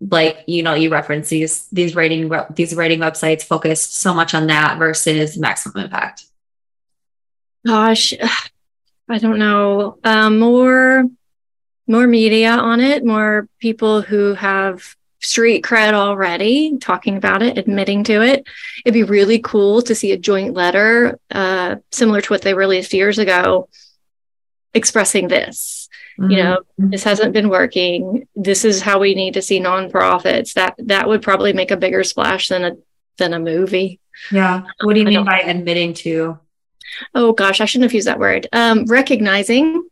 Like, 0.00 0.44
you 0.46 0.62
know, 0.62 0.74
you 0.74 0.90
reference 0.90 1.28
these 1.28 1.66
these 1.68 1.94
rating 1.94 2.30
these 2.54 2.74
rating 2.74 3.00
websites 3.00 3.42
focused 3.42 3.96
so 3.96 4.14
much 4.14 4.34
on 4.34 4.46
that 4.46 4.78
versus 4.78 5.36
maximum 5.36 5.84
impact. 5.84 6.24
gosh 7.66 8.14
i 9.08 9.18
don't 9.18 9.38
know. 9.38 9.98
Um, 10.04 10.38
more 10.38 11.04
more 11.86 12.06
media 12.06 12.52
on 12.52 12.80
it 12.80 13.04
more 13.04 13.48
people 13.58 14.00
who 14.00 14.34
have 14.34 14.96
street 15.20 15.62
cred 15.62 15.92
already 15.92 16.78
talking 16.78 17.16
about 17.16 17.42
it 17.42 17.58
admitting 17.58 18.04
to 18.04 18.22
it. 18.22 18.46
It'd 18.84 18.94
be 18.94 19.02
really 19.02 19.38
cool 19.38 19.82
to 19.82 19.94
see 19.94 20.12
a 20.12 20.16
joint 20.16 20.54
letter 20.54 21.18
uh, 21.30 21.76
similar 21.92 22.22
to 22.22 22.32
what 22.32 22.42
they 22.42 22.54
released 22.54 22.94
years 22.94 23.18
ago 23.18 23.68
expressing 24.72 25.28
this 25.28 25.88
you 26.28 26.36
know 26.36 26.58
Mhm. 26.78 26.90
this 26.90 27.04
hasn't 27.04 27.32
been 27.32 27.48
working 27.48 28.26
this 28.36 28.64
is 28.64 28.82
how 28.82 28.98
we 28.98 29.14
need 29.14 29.34
to 29.34 29.42
see 29.42 29.58
nonprofits 29.60 30.52
that 30.54 30.74
that 30.78 31.08
would 31.08 31.22
probably 31.22 31.52
make 31.54 31.70
a 31.70 31.76
bigger 31.78 32.04
splash 32.04 32.48
than 32.48 32.64
a 32.64 32.72
than 33.16 33.32
a 33.32 33.38
movie 33.38 33.98
yeah. 34.30 34.62
What 34.82 34.92
do 34.94 35.00
you 35.00 35.06
mean 35.06 35.24
by 35.24 35.38
admitting 35.40 35.94
to? 36.04 36.38
oh 37.14 37.32
gosh, 37.32 37.60
I 37.60 37.64
shouldn't 37.64 37.84
have 37.90 37.94
used 37.94 38.06
that 38.08 38.18
word. 38.18 38.48
Um, 38.52 38.84
recognizing 38.84 39.88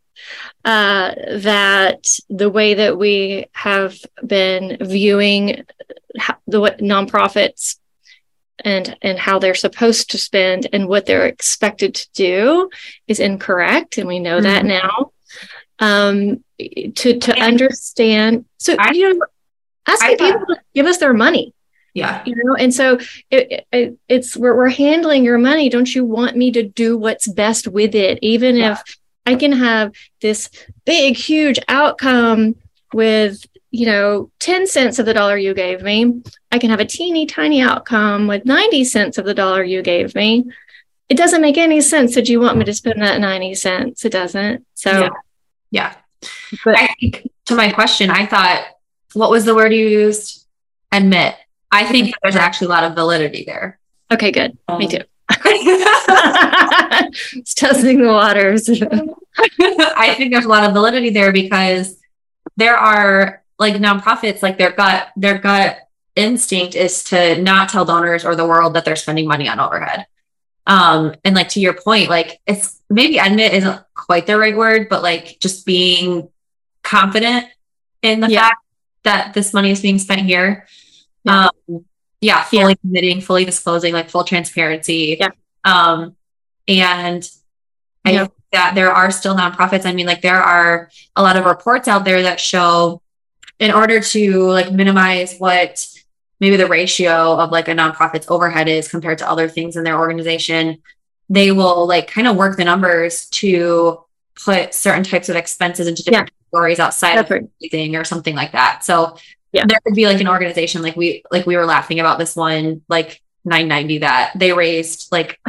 uh, 0.65 1.15
that 1.37 2.05
the 2.29 2.49
way 2.49 2.75
that 2.75 2.97
we 2.97 3.45
have 3.53 3.97
been 4.27 4.77
viewing 4.81 5.65
the 6.47 6.59
what 6.59 6.77
nonprofits 6.79 7.77
and 8.63 8.95
and 9.01 9.17
how 9.17 9.39
they're 9.39 9.55
supposed 9.55 10.11
to 10.11 10.17
spend 10.17 10.67
and 10.73 10.87
what 10.87 11.05
they're 11.07 11.25
expected 11.25 11.95
to 11.95 12.07
do 12.13 12.69
is 13.07 13.19
incorrect, 13.19 13.97
and 13.97 14.07
we 14.07 14.19
know 14.19 14.41
that 14.41 14.63
Mhm. 14.63 14.67
now. 14.67 15.11
Um, 15.79 16.43
to 16.59 17.17
to 17.19 17.33
And- 17.33 17.41
understand, 17.43 18.45
so 18.57 18.75
I- 18.77 18.91
you 18.91 19.13
know, 19.13 19.25
asking 19.87 20.09
I 20.09 20.15
people 20.31 20.45
to 20.47 20.57
give 20.75 20.85
us 20.85 20.97
their 20.97 21.13
money. 21.13 21.53
Yeah. 21.95 22.21
you 22.23 22.35
know 22.35 22.53
and 22.55 22.71
so 22.73 22.99
it, 23.31 23.65
it, 23.73 23.97
it's 24.07 24.37
we're, 24.37 24.55
we're 24.55 24.69
handling 24.69 25.25
your 25.25 25.39
money. 25.39 25.69
Don't 25.69 25.93
you 25.93 26.05
want 26.05 26.37
me 26.37 26.51
to 26.51 26.61
do 26.63 26.95
what's 26.97 27.27
best 27.27 27.67
with 27.67 27.95
it? 27.95 28.19
Even 28.21 28.55
Yeah. 28.57 28.73
if 28.73 28.97
i 29.25 29.35
can 29.35 29.51
have 29.51 29.91
this 30.21 30.49
big 30.85 31.15
huge 31.17 31.59
outcome 31.67 32.55
with 32.93 33.43
you 33.71 33.85
know 33.87 34.29
10 34.39 34.65
cents 34.67 34.97
of 34.99 35.05
the 35.07 35.13
dollar 35.15 35.35
you 35.37 35.53
gave 35.55 35.81
me. 35.81 36.21
I 36.51 36.59
can 36.59 36.69
have 36.69 36.79
a 36.79 36.85
teeny 36.85 37.25
tiny 37.25 37.59
outcome 37.61 38.27
with 38.27 38.45
90 38.45 38.83
cents 38.83 39.17
of 39.17 39.25
the 39.25 39.33
dollar 39.33 39.63
you 39.63 39.81
gave 39.81 40.13
me. 40.13 40.45
It 41.09 41.17
doesn't 41.17 41.41
make 41.41 41.57
any 41.57 41.81
sense 41.81 42.13
that 42.15 42.29
you 42.29 42.39
want 42.39 42.57
me 42.57 42.65
to 42.65 42.73
spend 42.73 43.01
that 43.01 43.19
90 43.19 43.55
cents. 43.55 44.05
It 44.05 44.11
doesn't. 44.11 44.65
So 44.75 44.91
Yeah. 44.91 45.09
Yeah. 45.71 45.93
But- 46.65 46.77
I 46.77 46.87
think 46.99 47.29
to 47.45 47.55
my 47.55 47.71
question, 47.71 48.09
I 48.09 48.25
thought, 48.25 48.63
what 49.13 49.29
was 49.31 49.45
the 49.45 49.55
word 49.55 49.73
you 49.73 49.87
used? 49.87 50.45
Admit. 50.91 51.35
I 51.71 51.85
think 51.85 52.13
there's 52.23 52.35
actually 52.35 52.67
a 52.67 52.69
lot 52.71 52.83
of 52.83 52.95
validity 52.95 53.43
there. 53.45 53.79
okay 54.11 54.31
good 54.31 54.57
me 54.79 54.85
Um, 54.85 54.89
too 54.89 55.03
it's 57.37 57.53
testing 57.53 58.01
the 58.01 58.07
waters 58.07 58.67
I 59.59 60.15
think 60.17 60.31
there's 60.33 60.45
a 60.45 60.49
lot 60.49 60.63
of 60.63 60.73
validity 60.73 61.11
there 61.11 61.31
because 61.31 61.97
there 62.57 62.75
are 62.75 63.43
like 63.57 63.75
nonprofits, 63.75 64.41
like 64.41 64.57
their 64.57 64.71
gut, 64.71 65.09
their 65.15 65.37
gut 65.37 65.77
instinct 66.15 66.75
is 66.75 67.03
to 67.05 67.41
not 67.41 67.69
tell 67.69 67.85
donors 67.85 68.25
or 68.25 68.35
the 68.35 68.47
world 68.47 68.73
that 68.73 68.85
they're 68.85 68.95
spending 68.95 69.27
money 69.27 69.47
on 69.47 69.59
overhead. 69.59 70.07
Um, 70.67 71.15
and 71.23 71.35
like 71.35 71.49
to 71.49 71.59
your 71.59 71.73
point, 71.73 72.09
like 72.09 72.39
it's 72.45 72.81
maybe 72.89 73.17
admit 73.17 73.53
isn't 73.53 73.81
quite 74.09 74.25
the 74.25 74.35
right 74.39 74.57
word, 74.57 74.89
but 74.89 75.03
like 75.03 75.37
just 75.39 75.67
being 75.67 76.27
confident 76.81 77.45
in 78.01 78.21
the 78.21 78.27
Yeah. 78.27 78.41
fact 78.47 78.61
that 79.03 79.33
this 79.35 79.53
money 79.53 79.69
is 79.69 79.81
being 79.83 79.99
spent 79.99 80.21
here. 80.21 80.65
Yeah. 81.25 81.49
Um, 81.69 81.85
yeah, 82.19 82.43
Yeah. 82.51 82.61
fully 82.63 82.75
committing, 82.77 83.21
fully 83.21 83.45
disclosing, 83.45 83.93
like 83.93 84.09
full 84.09 84.23
transparency. 84.23 85.15
Yeah. 85.19 85.27
Um, 85.63 86.15
and 86.67 87.29
I 88.03 88.11
Yeah. 88.13 88.19
think 88.21 88.33
that 88.51 88.73
there 88.73 88.91
are 88.91 89.11
still 89.11 89.35
nonprofits. 89.35 89.85
I 89.85 89.93
mean, 89.93 90.07
like 90.07 90.23
there 90.23 90.41
are 90.41 90.89
a 91.15 91.21
lot 91.21 91.37
of 91.37 91.45
reports 91.45 91.87
out 91.87 92.03
there 92.03 92.23
that 92.23 92.39
show 92.39 93.03
in 93.59 93.71
order 93.71 93.99
to 93.99 94.47
like 94.47 94.71
minimize 94.71 95.35
what 95.37 95.85
maybe 96.39 96.55
the 96.55 96.65
ratio 96.65 97.37
of 97.37 97.51
like 97.51 97.67
a 97.67 97.75
nonprofit's 97.75 98.25
overhead 98.27 98.67
is 98.67 98.87
compared 98.87 99.19
to 99.19 99.29
other 99.29 99.47
things 99.47 99.75
in 99.75 99.83
their 99.83 99.99
organization, 99.99 100.81
they 101.29 101.51
will 101.51 101.87
like 101.87 102.07
kind 102.07 102.27
of 102.27 102.35
work 102.35 102.57
the 102.57 102.65
numbers 102.65 103.27
to 103.29 104.03
put 104.43 104.73
certain 104.73 105.03
types 105.03 105.29
of 105.29 105.35
expenses 105.35 105.87
into 105.87 106.03
different 106.03 106.31
categories 106.51 106.79
outside 106.79 107.17
That's 107.17 107.29
of 107.29 107.31
right. 107.31 107.49
anything 107.61 107.95
or 107.95 108.03
something 108.03 108.35
like 108.35 108.51
that. 108.53 108.83
So 108.83 109.17
Yeah. 109.51 109.65
there 109.67 109.79
could 109.85 109.95
be 109.95 110.05
like 110.07 110.21
an 110.21 110.27
organization 110.27 110.81
like 110.81 110.95
we 110.95 111.23
like 111.31 111.45
we 111.45 111.55
were 111.57 111.65
laughing 111.65 111.99
about 111.99 112.19
this 112.19 112.35
one 112.35 112.81
like 112.89 113.21
990 113.45 113.99
that 113.99 114.31
they 114.35 114.53
raised 114.53 115.11
like 115.11 115.39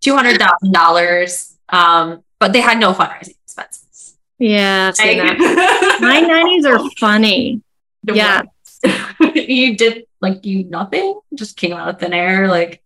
two 0.00 0.14
hundred 0.14 0.38
thousand 0.38 0.72
dollars, 0.72 1.56
um, 1.70 2.22
but 2.38 2.52
they 2.52 2.60
had 2.60 2.78
no 2.78 2.92
fundraising 2.92 3.34
expenses. 3.44 4.16
yeah. 4.38 4.92
Nine 6.00 6.28
nineties 6.28 6.64
are 6.66 6.78
funny. 6.98 7.62
Yeah. 8.04 8.42
you 9.34 9.76
did 9.76 10.04
like 10.20 10.44
you 10.46 10.64
nothing, 10.64 11.20
just 11.34 11.56
came 11.56 11.72
out 11.72 11.88
of 11.88 11.98
thin 11.98 12.12
air. 12.12 12.48
Like 12.48 12.82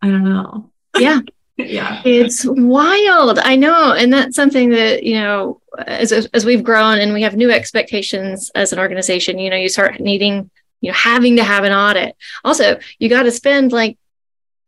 I 0.00 0.08
don't 0.08 0.24
know. 0.24 0.70
Yeah. 0.98 1.20
Yeah. 1.56 2.02
It's 2.04 2.44
wild. 2.46 3.38
I 3.38 3.56
know. 3.56 3.92
And 3.92 4.12
that's 4.12 4.36
something 4.36 4.70
that, 4.70 5.02
you 5.02 5.14
know, 5.14 5.60
as, 5.86 6.12
as 6.12 6.44
we've 6.44 6.62
grown 6.64 6.98
and 6.98 7.12
we 7.12 7.22
have 7.22 7.36
new 7.36 7.50
expectations 7.50 8.50
as 8.54 8.72
an 8.72 8.78
organization, 8.78 9.38
you 9.38 9.50
know, 9.50 9.56
you 9.56 9.68
start 9.68 10.00
needing, 10.00 10.50
you 10.80 10.90
know, 10.90 10.96
having 10.96 11.36
to 11.36 11.44
have 11.44 11.64
an 11.64 11.72
audit. 11.72 12.16
Also, 12.44 12.78
you 12.98 13.08
got 13.08 13.24
to 13.24 13.30
spend 13.30 13.72
like 13.72 13.98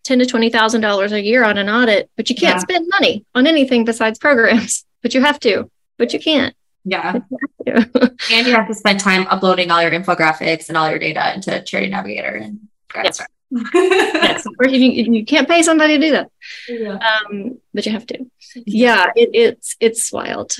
ten 0.02 0.18
to 0.18 0.26
twenty 0.26 0.50
thousand 0.50 0.82
dollars 0.82 1.12
a 1.12 1.20
year 1.22 1.44
on 1.44 1.56
an 1.58 1.68
audit, 1.68 2.10
but 2.16 2.28
you 2.28 2.36
can't 2.36 2.56
Yeah. 2.56 2.60
spend 2.60 2.86
money 2.90 3.24
on 3.34 3.46
anything 3.46 3.84
besides 3.84 4.18
programs. 4.18 4.84
But 5.02 5.12
you 5.12 5.20
have 5.20 5.38
to, 5.40 5.70
but 5.98 6.14
you 6.14 6.18
can't. 6.18 6.56
Yeah. 6.86 7.18
And 7.66 8.46
you 8.46 8.54
have 8.54 8.68
to 8.68 8.74
spend 8.74 9.00
time 9.00 9.26
uploading 9.28 9.70
all 9.70 9.82
your 9.82 9.90
infographics 9.90 10.68
and 10.68 10.78
all 10.78 10.88
your 10.88 10.98
data 10.98 11.34
into 11.34 11.60
Charity 11.62 11.90
Navigator 11.90 12.28
and 12.36 12.60
Yes. 12.94 13.20
Yes, 13.50 14.46
of 14.46 14.56
course, 14.56 14.72
you, 14.72 14.90
you 15.12 15.24
can't 15.24 15.46
pay 15.48 15.62
somebody 15.62 15.98
to 15.98 16.00
do 16.06 16.10
that, 16.12 16.30
Yeah. 16.68 16.98
um, 16.98 17.58
but 17.72 17.86
you 17.86 17.92
have 17.92 18.06
to. 18.06 18.26
Yeah, 18.66 19.06
it, 19.14 19.30
it's 19.32 19.76
it's 19.80 20.12
wild. 20.12 20.56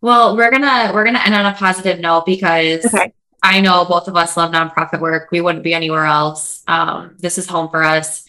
Well, 0.00 0.36
we're 0.36 0.50
gonna 0.50 0.90
we're 0.92 1.04
gonna 1.04 1.20
end 1.24 1.34
on 1.34 1.46
a 1.46 1.54
positive 1.54 2.00
note 2.00 2.26
because 2.26 2.84
Okay. 2.86 3.12
I 3.42 3.60
know 3.60 3.84
both 3.84 4.08
of 4.08 4.16
us 4.16 4.36
love 4.36 4.52
nonprofit 4.52 5.00
work. 5.00 5.28
We 5.32 5.40
wouldn't 5.40 5.64
be 5.64 5.74
anywhere 5.74 6.04
else. 6.04 6.62
Um, 6.68 7.16
this 7.18 7.38
is 7.38 7.46
home 7.48 7.70
for 7.70 7.82
us. 7.82 8.24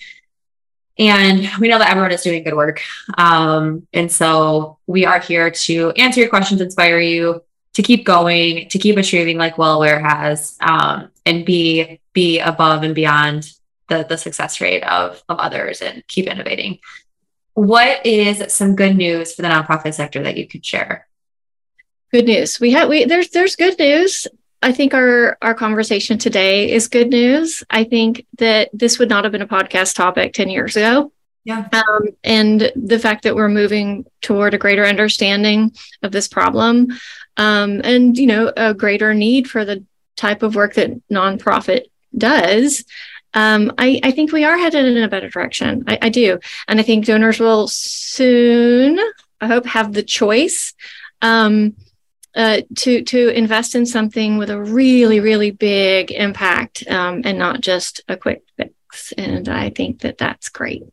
And 0.99 1.49
we 1.59 1.69
know 1.69 1.79
that 1.79 1.89
everyone 1.89 2.11
is 2.11 2.21
doing 2.21 2.43
good 2.43 2.53
work. 2.55 2.81
Um, 3.17 3.87
and 3.93 4.11
so 4.11 4.77
we 4.85 5.05
are 5.05 5.19
here 5.19 5.49
to 5.49 5.89
answer 5.91 6.19
your 6.19 6.29
questions, 6.29 6.61
inspire 6.61 6.99
you 6.99 7.43
to 7.73 7.81
keep 7.81 8.05
going, 8.05 8.69
to 8.69 8.77
keep 8.77 8.97
achieving 8.97 9.37
like 9.39 9.57
Well 9.57 9.73
Aware 9.77 9.99
has, 9.99 10.55
um, 10.61 11.09
and 11.25 11.43
be 11.45 11.99
be 12.13 12.39
above 12.39 12.83
and 12.83 12.95
beyond 12.95 13.51
the 13.89 14.05
the 14.07 14.17
success 14.17 14.61
rate 14.61 14.83
of 14.83 15.23
of 15.29 15.39
others 15.39 15.81
and 15.81 16.05
keep 16.07 16.27
innovating. 16.27 16.79
What 17.53 18.05
is 18.05 18.51
some 18.51 18.75
good 18.75 18.95
news 18.95 19.35
for 19.35 19.43
the 19.43 19.47
nonprofit 19.49 19.93
sector 19.93 20.23
that 20.23 20.37
you 20.37 20.47
could 20.47 20.65
share? 20.65 21.07
Good 22.11 22.25
news. 22.25 22.59
We 22.59 22.71
have 22.71 22.89
we 22.89 23.05
there's 23.05 23.29
there's 23.29 23.55
good 23.55 23.77
news. 23.77 24.27
I 24.61 24.71
think 24.71 24.93
our 24.93 25.37
our 25.41 25.53
conversation 25.53 26.17
today 26.17 26.71
is 26.71 26.87
good 26.87 27.09
news. 27.09 27.63
I 27.69 27.83
think 27.83 28.25
that 28.37 28.69
this 28.73 28.97
would 28.97 29.09
not 29.09 29.25
have 29.25 29.31
been 29.31 29.41
a 29.41 29.47
podcast 29.47 29.95
topic 29.95 30.33
10 30.33 30.49
years 30.49 30.77
ago. 30.77 31.11
Yeah. 31.43 31.67
Um, 31.73 32.07
and 32.23 32.71
the 32.73 32.99
fact 32.99 33.23
that 33.23 33.35
we're 33.35 33.49
moving 33.49 34.05
toward 34.21 34.53
a 34.53 34.57
greater 34.57 34.85
understanding 34.85 35.73
of 36.01 36.13
this 36.13 36.29
problem 36.29 36.87
um, 37.35 37.81
and 37.83 38.17
you 38.17 38.27
know 38.27 38.51
a 38.55 38.73
greater 38.73 39.13
need 39.13 39.49
for 39.49 39.65
the 39.65 39.83
type 40.15 40.43
of 40.43 40.55
work 40.55 40.75
that 40.75 40.91
nonprofit 41.09 41.85
does 42.17 42.83
um, 43.35 43.71
I, 43.79 43.99
I 44.03 44.11
think 44.11 44.31
we 44.31 44.43
are 44.43 44.57
headed 44.57 44.85
in 44.85 45.01
a 45.01 45.07
better 45.07 45.29
direction 45.29 45.83
I, 45.87 45.97
I 46.03 46.09
do 46.09 46.39
and 46.67 46.79
i 46.79 46.83
think 46.83 47.05
donors 47.05 47.39
will 47.39 47.67
soon 47.67 48.99
i 49.41 49.47
hope 49.47 49.65
have 49.65 49.93
the 49.93 50.03
choice 50.03 50.73
um, 51.21 51.75
uh, 52.35 52.61
to 52.75 53.03
to 53.03 53.29
invest 53.29 53.75
in 53.75 53.85
something 53.85 54.37
with 54.37 54.49
a 54.49 54.61
really 54.61 55.19
really 55.19 55.51
big 55.51 56.11
impact 56.11 56.83
um, 56.89 57.21
and 57.25 57.37
not 57.37 57.61
just 57.61 58.01
a 58.07 58.17
quick 58.17 58.43
fix. 58.57 59.13
And 59.17 59.47
I 59.49 59.69
think 59.69 60.01
that 60.01 60.17
that's 60.17 60.49
great. 60.49 60.83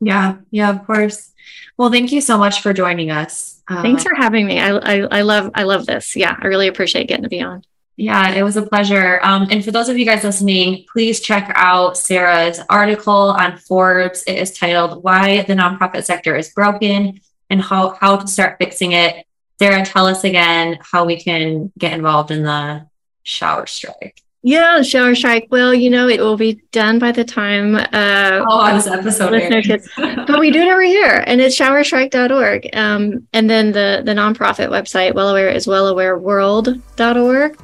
Yeah, 0.00 0.36
yeah, 0.50 0.70
of 0.70 0.86
course. 0.86 1.32
Well, 1.76 1.90
thank 1.90 2.12
you 2.12 2.20
so 2.20 2.38
much 2.38 2.62
for 2.62 2.72
joining 2.72 3.10
us. 3.10 3.62
Uh, 3.68 3.82
Thanks 3.82 4.02
for 4.02 4.14
having 4.14 4.46
me. 4.46 4.60
I, 4.60 4.76
I 4.76 5.18
I 5.18 5.20
love 5.22 5.50
I 5.54 5.64
love 5.64 5.86
this. 5.86 6.16
Yeah, 6.16 6.36
I 6.38 6.46
really 6.46 6.68
appreciate 6.68 7.08
getting 7.08 7.24
to 7.24 7.28
be 7.28 7.42
on. 7.42 7.62
Yeah, 7.96 8.32
it 8.32 8.42
was 8.42 8.56
a 8.56 8.62
pleasure. 8.62 9.20
Um, 9.22 9.48
and 9.50 9.64
for 9.64 9.70
those 9.70 9.88
of 9.88 9.96
you 9.98 10.04
guys 10.04 10.22
listening, 10.22 10.84
please 10.92 11.20
check 11.20 11.50
out 11.54 11.96
Sarah's 11.96 12.60
article 12.68 13.30
on 13.30 13.56
Forbes. 13.56 14.22
It 14.26 14.34
is 14.34 14.52
titled 14.52 15.02
"Why 15.02 15.42
the 15.42 15.54
Nonprofit 15.54 16.04
Sector 16.04 16.36
is 16.36 16.50
Broken 16.50 17.20
and 17.48 17.62
How 17.62 17.90
How 17.98 18.16
to 18.16 18.28
Start 18.28 18.58
Fixing 18.58 18.92
It." 18.92 19.24
Sarah, 19.58 19.86
tell 19.86 20.06
us 20.06 20.24
again 20.24 20.78
how 20.82 21.06
we 21.06 21.18
can 21.18 21.72
get 21.78 21.94
involved 21.94 22.30
in 22.30 22.42
the 22.42 22.86
shower 23.22 23.66
strike. 23.66 24.22
Yeah, 24.42 24.82
shower 24.82 25.14
strike. 25.14 25.48
Well, 25.50 25.74
you 25.74 25.88
know, 25.88 26.06
it 26.08 26.20
will 26.20 26.36
be 26.36 26.60
done 26.70 26.98
by 26.98 27.12
the 27.12 27.24
time 27.24 27.74
uh 27.74 28.44
oh, 28.46 28.60
on 28.60 28.76
this 28.76 28.86
episode 28.86 29.32
gets, 29.64 29.88
but 29.96 30.38
we 30.38 30.50
do 30.50 30.60
it 30.60 30.68
every 30.68 30.90
year 30.90 31.24
and 31.26 31.40
it's 31.40 31.58
showerstrike.org. 31.58 32.68
Um, 32.74 33.26
and 33.32 33.48
then 33.48 33.72
the 33.72 34.02
the 34.04 34.12
nonprofit 34.12 34.68
website, 34.68 35.14
well 35.14 35.30
aware 35.30 35.48
is 35.48 35.66
wellawareworld.org. 35.66 37.58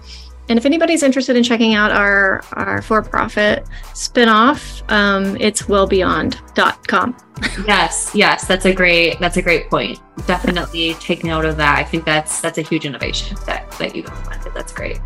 And 0.49 0.59
if 0.59 0.66
anybody's 0.66 1.03
interested 1.03 1.36
in 1.36 1.43
checking 1.43 1.74
out 1.74 1.93
our, 1.93 2.43
our 2.55 2.82
for 2.82 3.01
profit 3.03 3.64
spinoff, 3.95 4.82
um, 4.90 5.36
it's 5.40 5.62
wellbeyond.com. 5.62 7.16
yes, 7.66 8.11
yes, 8.14 8.47
that's 8.47 8.66
a 8.66 8.72
great 8.72 9.18
that's 9.18 9.36
a 9.36 9.43
great 9.43 9.70
point. 9.70 9.99
Definitely 10.26 10.95
take 10.95 11.24
note 11.24 11.45
of 11.45 11.57
that. 11.57 11.78
I 11.78 11.84
think 11.84 12.05
that's 12.05 12.40
that's 12.40 12.59
a 12.59 12.62
huge 12.62 12.84
innovation 12.84 13.36
that, 13.47 13.70
that 13.72 13.97
you 13.97 14.03
implemented. 14.03 14.53
That's 14.55 14.72
great. 14.72 15.01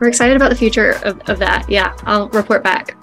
We're 0.00 0.08
excited 0.08 0.34
about 0.34 0.48
the 0.48 0.56
future 0.56 0.92
of, 1.04 1.20
of 1.28 1.38
that. 1.38 1.68
Yeah, 1.68 1.94
I'll 2.04 2.28
report 2.30 2.64
back. 2.64 2.96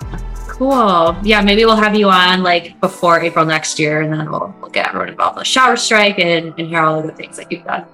Cool. 0.48 1.16
Yeah, 1.24 1.42
maybe 1.42 1.66
we'll 1.66 1.76
have 1.76 1.96
you 1.96 2.10
on 2.10 2.42
like 2.42 2.80
before 2.82 3.20
April 3.20 3.46
next 3.46 3.78
year 3.78 4.02
and 4.02 4.12
then 4.12 4.30
we'll, 4.32 4.54
we'll 4.60 4.72
get 4.72 4.88
everyone 4.88 5.10
involved 5.10 5.38
in 5.38 5.42
the 5.42 5.46
shower 5.46 5.76
strike 5.76 6.18
and, 6.18 6.56
and 6.58 6.68
hear 6.68 6.80
all 6.80 7.00
of 7.00 7.06
the 7.06 7.14
things 7.14 7.38
that 7.38 7.52
you've 7.52 7.64
done. 7.64 7.86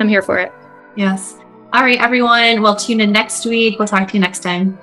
I'm 0.00 0.08
here 0.08 0.22
for 0.22 0.38
it. 0.38 0.52
Yes. 0.96 1.36
All 1.74 1.80
right, 1.82 1.98
everyone. 1.98 2.60
We'll 2.60 2.76
tune 2.76 3.00
in 3.00 3.12
next 3.12 3.46
week. 3.46 3.78
We'll 3.78 3.88
talk 3.88 4.08
to 4.08 4.14
you 4.14 4.20
next 4.20 4.40
time. 4.40 4.78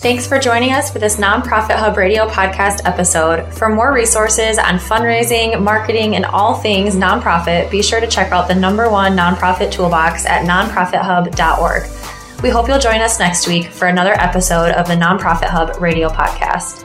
Thanks 0.00 0.26
for 0.26 0.38
joining 0.38 0.72
us 0.72 0.90
for 0.90 1.00
this 1.00 1.16
Nonprofit 1.16 1.76
Hub 1.76 1.98
Radio 1.98 2.26
podcast 2.26 2.80
episode. 2.86 3.52
For 3.52 3.68
more 3.68 3.92
resources 3.92 4.56
on 4.56 4.78
fundraising, 4.78 5.60
marketing, 5.60 6.16
and 6.16 6.24
all 6.24 6.54
things 6.54 6.94
nonprofit, 6.94 7.70
be 7.70 7.82
sure 7.82 8.00
to 8.00 8.06
check 8.06 8.32
out 8.32 8.48
the 8.48 8.54
number 8.54 8.88
one 8.88 9.14
nonprofit 9.14 9.70
toolbox 9.70 10.24
at 10.24 10.46
nonprofithub.org. 10.46 12.07
We 12.42 12.50
hope 12.50 12.68
you'll 12.68 12.78
join 12.78 13.00
us 13.00 13.18
next 13.18 13.48
week 13.48 13.66
for 13.66 13.88
another 13.88 14.12
episode 14.12 14.70
of 14.70 14.86
the 14.86 14.94
Nonprofit 14.94 15.48
Hub 15.48 15.80
radio 15.80 16.08
podcast. 16.08 16.84